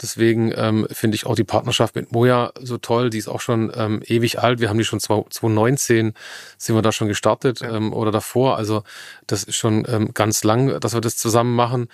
[0.00, 3.10] Deswegen ähm, finde ich auch die Partnerschaft mit Moja so toll.
[3.10, 4.58] Die ist auch schon ähm, ewig alt.
[4.58, 6.14] Wir haben die schon 2019
[6.56, 8.56] sind wir da schon gestartet ähm, oder davor.
[8.56, 8.82] Also
[9.26, 11.88] das ist schon ähm, ganz lang, dass wir das zusammen machen.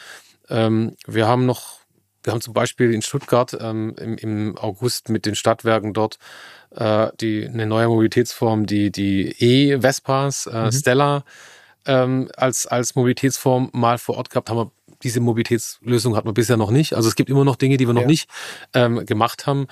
[0.49, 1.81] Ähm, wir haben noch,
[2.23, 6.19] wir haben zum Beispiel in Stuttgart ähm, im, im August mit den Stadtwerken dort
[6.75, 10.73] äh, die eine neue Mobilitätsform, die die E-Vespas, äh, mhm.
[10.73, 11.25] Stella
[11.87, 14.71] ähm, als als Mobilitätsform mal vor Ort gehabt haben wir
[15.03, 16.95] diese Mobilitätslösung hat man bisher noch nicht.
[16.95, 18.07] Also es gibt immer noch Dinge, die wir noch ja.
[18.07, 18.31] nicht
[18.75, 19.67] ähm, gemacht haben.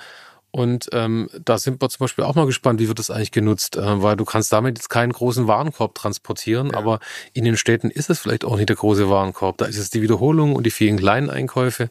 [0.55, 3.75] Und ähm, da sind wir zum Beispiel auch mal gespannt, wie wird das eigentlich genutzt,
[3.75, 6.77] äh, weil du kannst damit jetzt keinen großen Warenkorb transportieren, ja.
[6.77, 6.99] aber
[7.33, 9.57] in den Städten ist es vielleicht auch nicht der große Warenkorb.
[9.57, 11.89] Da ist es die Wiederholung und die vielen kleinen Einkäufe.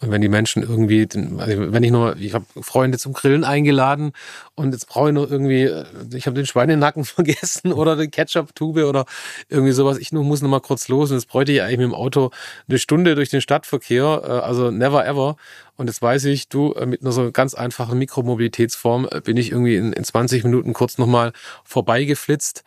[0.00, 1.06] Und wenn die Menschen irgendwie,
[1.38, 4.10] also wenn ich nur, ich habe Freunde zum Grillen eingeladen
[4.56, 8.86] und jetzt brauche ich nur irgendwie, äh, ich habe den Schweinenacken vergessen oder die Ketchup-Tube
[8.88, 9.04] oder
[9.48, 9.98] irgendwie sowas.
[9.98, 12.32] Ich muss noch mal kurz los und jetzt bräuchte ich eigentlich mit dem Auto
[12.68, 15.36] eine Stunde durch den Stadtverkehr, äh, also never ever.
[15.80, 19.50] Und jetzt weiß ich, du, äh, mit einer so ganz einfachen Mikromobilitätsform äh, bin ich
[19.50, 21.32] irgendwie in, in 20 Minuten kurz nochmal
[21.64, 22.64] vorbeigeflitzt.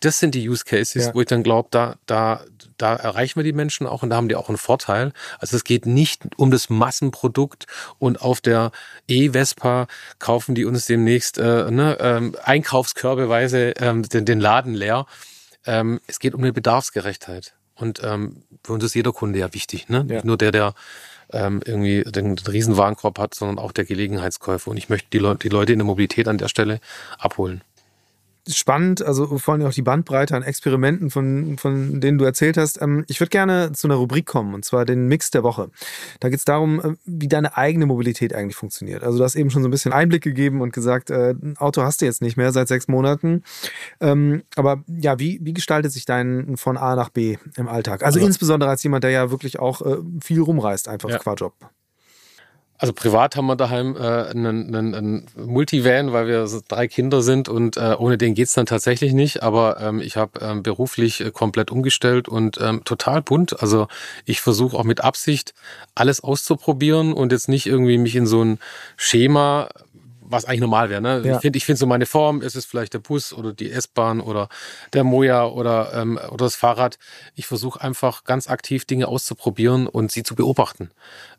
[0.00, 1.14] Das sind die Use Cases, ja.
[1.14, 2.42] wo ich dann glaube, da, da,
[2.76, 5.12] da erreichen wir die Menschen auch und da haben die auch einen Vorteil.
[5.38, 7.68] Also es geht nicht um das Massenprodukt
[8.00, 8.72] und auf der
[9.06, 9.86] E-Vespa
[10.18, 15.06] kaufen die uns demnächst äh, ne, ähm, Einkaufskörbeweise ähm, den, den Laden leer.
[15.64, 17.54] Ähm, es geht um eine Bedarfsgerechtheit.
[17.76, 19.98] Und ähm, für uns ist jeder Kunde ja wichtig, ne?
[19.98, 20.14] Ja.
[20.16, 20.74] Nicht nur der, der
[21.32, 24.70] ähm, irgendwie den, den Riesenwarenkorb hat, sondern auch der Gelegenheitskäufer.
[24.70, 26.80] Und ich möchte die, Le die Leute in der Mobilität an der Stelle
[27.18, 27.62] abholen
[28.48, 32.80] spannend, also vor allem auch die Bandbreite an Experimenten, von, von denen du erzählt hast.
[32.80, 35.70] Ähm, ich würde gerne zu einer Rubrik kommen, und zwar den Mix der Woche.
[36.20, 39.02] Da geht es darum, äh, wie deine eigene Mobilität eigentlich funktioniert.
[39.02, 41.82] Also du hast eben schon so ein bisschen Einblick gegeben und gesagt, äh, ein Auto
[41.82, 43.42] hast du jetzt nicht mehr seit sechs Monaten.
[44.00, 48.02] Ähm, aber ja, wie, wie gestaltet sich dein von A nach B im Alltag?
[48.02, 51.18] Also, also insbesondere als jemand, der ja wirklich auch äh, viel rumreist, einfach ja.
[51.18, 51.54] qua Job.
[52.78, 57.48] Also privat haben wir daheim äh, einen, einen, einen Multivan, weil wir drei Kinder sind
[57.48, 59.42] und äh, ohne den geht's dann tatsächlich nicht.
[59.42, 63.60] Aber ähm, ich habe ähm, beruflich äh, komplett umgestellt und ähm, total bunt.
[63.60, 63.88] Also
[64.24, 65.54] ich versuche auch mit Absicht
[65.96, 68.58] alles auszuprobieren und jetzt nicht irgendwie mich in so ein
[68.96, 69.68] Schema
[70.30, 71.00] was eigentlich normal wäre.
[71.00, 71.22] Ne?
[71.24, 71.36] Ja.
[71.36, 74.20] Ich finde ich finde so meine Form, ist es vielleicht der Bus oder die S-Bahn
[74.20, 74.48] oder
[74.92, 76.98] der Moja oder, ähm, oder das Fahrrad.
[77.34, 80.90] Ich versuche einfach ganz aktiv Dinge auszuprobieren und sie zu beobachten.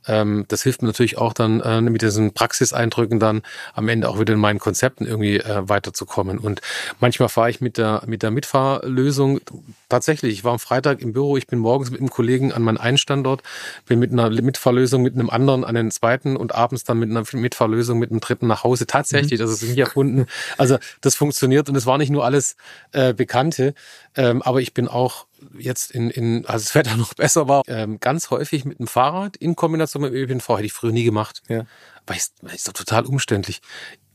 [0.10, 3.44] Ähm, das hilft mir natürlich auch dann äh, mit diesen Praxiseindrücken dann
[3.74, 6.40] am Ende auch wieder in meinen Konzepten irgendwie äh, weiterzukommen.
[6.40, 6.62] Und
[7.00, 9.40] manchmal fahre ich mit der, mit der Mitfahrlösung
[9.88, 10.34] tatsächlich.
[10.34, 12.98] Ich war am Freitag im Büro, ich bin morgens mit einem Kollegen an meinen einen
[12.98, 13.44] Standort,
[13.86, 17.24] bin mit einer Mitfahrlösung mit einem anderen an den zweiten und abends dann mit einer
[17.32, 18.88] Mitfahrlösung mit einem dritten nach Hause.
[18.88, 19.44] Tatsächlich, mhm.
[19.44, 20.26] das ist nicht erfunden.
[20.58, 22.56] Also das funktioniert und es war nicht nur alles
[22.92, 23.76] äh, Bekannte,
[24.16, 25.26] ähm, aber ich bin auch
[25.58, 29.38] jetzt in, in als das Wetter noch besser war, ähm, ganz häufig mit dem Fahrrad
[29.38, 30.50] in Kombination mit dem ÖPNV.
[30.50, 31.42] Hätte ich früher nie gemacht.
[31.48, 31.66] Ja.
[32.06, 33.62] Weil es ist doch total umständlich.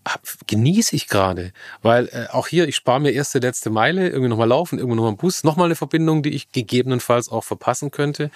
[0.07, 4.29] Hab, genieße ich gerade, weil äh, auch hier, ich spare mir erste, letzte Meile, irgendwie
[4.29, 8.31] nochmal laufen, irgendwo nochmal ein Bus, nochmal eine Verbindung, die ich gegebenenfalls auch verpassen könnte.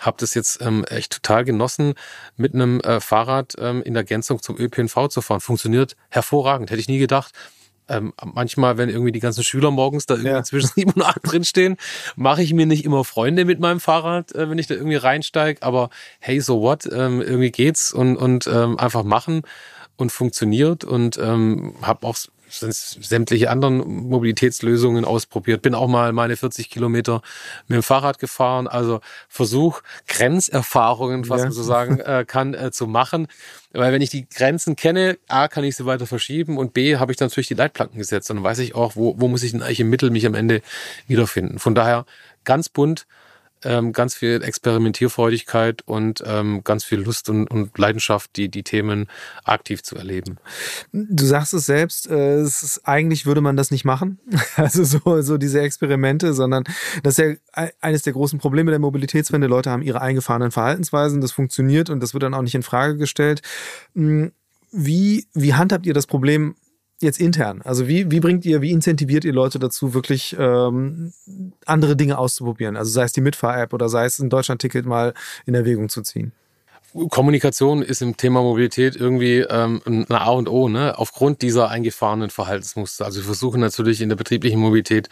[0.00, 1.94] Habe das jetzt ähm, echt total genossen,
[2.36, 5.40] mit einem äh, Fahrrad ähm, in Ergänzung zum ÖPNV zu fahren.
[5.40, 7.32] Funktioniert hervorragend, hätte ich nie gedacht
[7.88, 10.42] ähm, manchmal, wenn irgendwie die ganzen Schüler morgens da irgendwie ja.
[10.42, 11.76] zwischen sieben und acht drinstehen,
[12.16, 15.62] mache ich mir nicht immer Freunde mit meinem Fahrrad, äh, wenn ich da irgendwie reinsteige.
[15.62, 16.86] Aber hey, so what?
[16.90, 19.42] Ähm, irgendwie geht's und, und ähm, einfach machen
[19.96, 22.16] und funktioniert und ähm, habe auch
[22.60, 23.78] sämtliche anderen
[24.08, 25.62] Mobilitätslösungen ausprobiert.
[25.62, 27.22] Bin auch mal meine 40 Kilometer
[27.68, 28.66] mit dem Fahrrad gefahren.
[28.68, 31.44] Also Versuch, Grenzerfahrungen, was ja.
[31.46, 33.28] man so sagen äh, kann, äh, zu machen.
[33.72, 37.12] Weil wenn ich die Grenzen kenne, A, kann ich sie weiter verschieben und B, habe
[37.12, 38.30] ich dann natürlich die Leitplanken gesetzt.
[38.30, 40.34] Und dann weiß ich auch, wo, wo muss ich denn eigentlich im Mittel mich am
[40.34, 40.62] Ende
[41.06, 41.58] wiederfinden.
[41.58, 42.06] Von daher
[42.44, 43.06] ganz bunt
[43.64, 49.08] ähm, ganz viel Experimentierfreudigkeit und ähm, ganz viel Lust und, und Leidenschaft, die, die Themen
[49.44, 50.38] aktiv zu erleben.
[50.92, 54.18] Du sagst es selbst, äh, es ist, eigentlich würde man das nicht machen,
[54.56, 56.64] also so, so diese Experimente, sondern
[57.02, 59.46] das ist ja eines der großen Probleme der Mobilitätswende.
[59.46, 62.96] Leute haben ihre eingefahrenen Verhaltensweisen, das funktioniert und das wird dann auch nicht in Frage
[62.96, 63.42] gestellt.
[63.94, 64.32] Hm,
[64.72, 66.56] wie, wie handhabt ihr das Problem
[67.04, 67.62] jetzt intern?
[67.62, 71.12] Also wie, wie bringt ihr, wie incentiviert ihr Leute dazu, wirklich ähm,
[71.66, 72.76] andere Dinge auszuprobieren?
[72.76, 75.14] Also sei es die Mitfahr-App oder sei es ein Deutschland-Ticket mal
[75.46, 76.32] in Erwägung zu ziehen?
[77.10, 80.96] Kommunikation ist im Thema Mobilität irgendwie ähm, ein A und O, ne?
[80.96, 83.04] aufgrund dieser eingefahrenen Verhaltensmuster.
[83.04, 85.08] Also wir versuchen natürlich in der betrieblichen Mobilität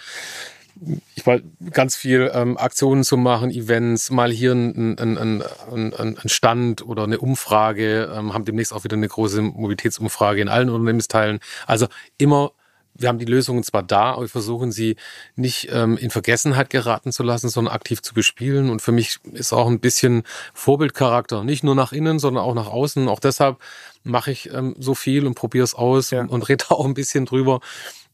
[1.14, 6.18] ich mal ganz viel ähm, Aktionen zu machen, Events, mal hier ein, ein, ein, ein,
[6.18, 10.70] ein Stand oder eine Umfrage, ähm, haben demnächst auch wieder eine große Mobilitätsumfrage in allen
[10.70, 11.40] Unternehmensteilen.
[11.66, 11.86] Also
[12.18, 12.52] immer
[12.94, 14.96] wir haben die Lösungen zwar da, aber wir versuchen sie
[15.34, 18.70] nicht ähm, in Vergessenheit geraten zu lassen, sondern aktiv zu bespielen.
[18.70, 22.66] Und für mich ist auch ein bisschen Vorbildcharakter, nicht nur nach innen, sondern auch nach
[22.66, 23.08] außen.
[23.08, 23.58] Auch deshalb
[24.04, 26.20] mache ich ähm, so viel und probiere es aus ja.
[26.20, 27.60] und, und rede auch ein bisschen drüber,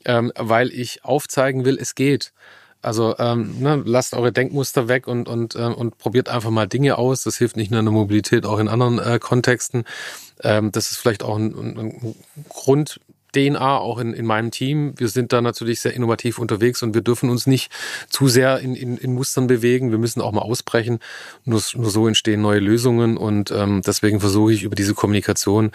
[0.05, 2.33] ähm, weil ich aufzeigen will, es geht.
[2.81, 6.97] Also ähm, ne, lasst eure Denkmuster weg und, und, äh, und probiert einfach mal Dinge
[6.97, 7.25] aus.
[7.25, 9.85] Das hilft nicht nur in der Mobilität, auch in anderen äh, Kontexten.
[10.43, 12.15] Ähm, das ist vielleicht auch ein, ein
[12.49, 13.01] Grund,
[13.35, 14.95] DNA auch in, in meinem Team.
[14.97, 17.71] Wir sind da natürlich sehr innovativ unterwegs und wir dürfen uns nicht
[18.09, 19.91] zu sehr in, in, in Mustern bewegen.
[19.91, 20.99] Wir müssen auch mal ausbrechen.
[21.45, 25.73] Nur, nur so entstehen neue Lösungen und ähm, deswegen versuche ich über diese Kommunikation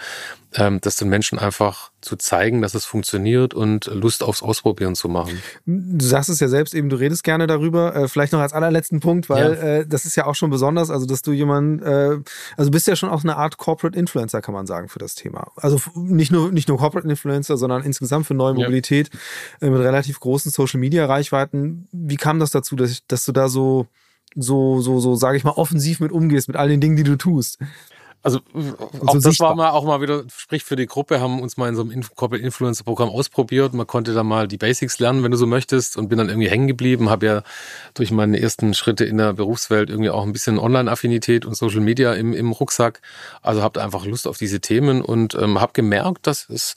[0.54, 5.08] ähm, das den Menschen einfach zu zeigen, dass es funktioniert und Lust aufs Ausprobieren zu
[5.08, 5.42] machen.
[5.66, 7.94] Du sagst es ja selbst eben, du redest gerne darüber.
[7.96, 9.60] Äh, vielleicht noch als allerletzten Punkt, weil ja.
[9.60, 12.18] äh, das ist ja auch schon besonders, also dass du jemand, äh,
[12.56, 15.50] also bist ja schon auch eine Art Corporate Influencer, kann man sagen, für das Thema.
[15.56, 19.10] Also nicht nur, nicht nur Corporate Influencer, sondern insgesamt für neue Mobilität
[19.60, 19.68] ja.
[19.68, 21.88] äh, mit relativ großen Social Media Reichweiten.
[21.92, 23.86] Wie kam das dazu, dass, dass du da so
[24.36, 27.16] so, so, so, sage ich mal, offensiv mit umgehst, mit all den Dingen, die du
[27.16, 27.58] tust.
[28.24, 28.40] Also
[29.04, 31.68] auch so das war mal auch mal wieder, sprich für die Gruppe, haben uns mal
[31.68, 33.74] in so einem Corporate Influencer Programm ausprobiert.
[33.74, 36.48] Man konnte da mal die Basics lernen, wenn du so möchtest, und bin dann irgendwie
[36.48, 37.10] hängen geblieben.
[37.10, 37.42] Habe ja
[37.92, 42.14] durch meine ersten Schritte in der Berufswelt irgendwie auch ein bisschen Online-Affinität und Social Media
[42.14, 43.02] im, im Rucksack.
[43.42, 46.76] Also habe einfach Lust auf diese Themen und ähm, habe gemerkt, dass es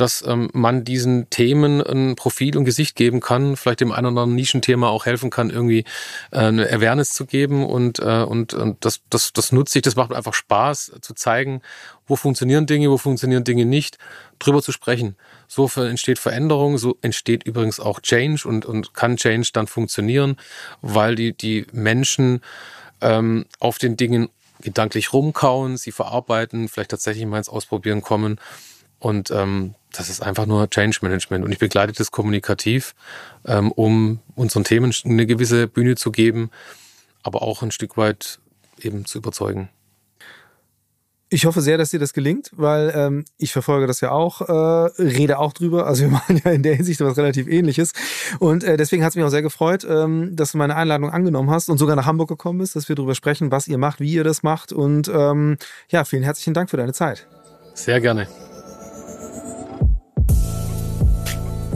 [0.00, 4.08] dass ähm, man diesen Themen ein Profil und Gesicht geben kann, vielleicht dem einen oder
[4.08, 5.84] anderen Nischenthema auch helfen kann, irgendwie
[6.30, 9.96] äh, eine Awareness zu geben und, äh, und, und das, das, das nutze ich, das
[9.96, 11.62] macht einfach Spaß zu zeigen,
[12.06, 13.98] wo funktionieren Dinge, wo funktionieren Dinge nicht,
[14.38, 15.16] drüber zu sprechen.
[15.48, 20.36] So entsteht Veränderung, so entsteht übrigens auch Change und, und kann Change dann funktionieren,
[20.80, 22.40] weil die, die Menschen
[23.00, 24.28] ähm, auf den Dingen
[24.60, 28.40] gedanklich rumkauen, sie verarbeiten, vielleicht tatsächlich mal ins Ausprobieren kommen
[28.98, 31.44] und ähm, das ist einfach nur Change Management.
[31.44, 32.94] Und ich begleite das kommunikativ,
[33.46, 36.50] ähm, um unseren Themen eine gewisse Bühne zu geben,
[37.22, 38.38] aber auch ein Stück weit
[38.80, 39.68] eben zu überzeugen.
[41.30, 45.02] Ich hoffe sehr, dass dir das gelingt, weil ähm, ich verfolge das ja auch, äh,
[45.02, 45.86] rede auch drüber.
[45.86, 47.92] Also wir machen ja in der Hinsicht was relativ ähnliches.
[48.38, 51.50] Und äh, deswegen hat es mich auch sehr gefreut, ähm, dass du meine Einladung angenommen
[51.50, 54.12] hast und sogar nach Hamburg gekommen bist, dass wir darüber sprechen, was ihr macht, wie
[54.12, 54.72] ihr das macht.
[54.72, 55.58] Und ähm,
[55.90, 57.26] ja, vielen herzlichen Dank für deine Zeit.
[57.74, 58.26] Sehr gerne.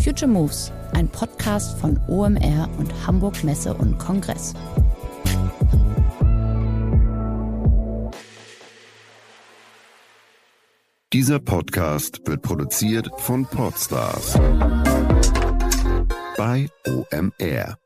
[0.02, 4.52] Future Moves, ein Podcast von OMR und Hamburg Messe und Kongress.
[11.12, 14.32] Dieser Podcast wird produziert von Podstars
[16.36, 17.81] bei OMR.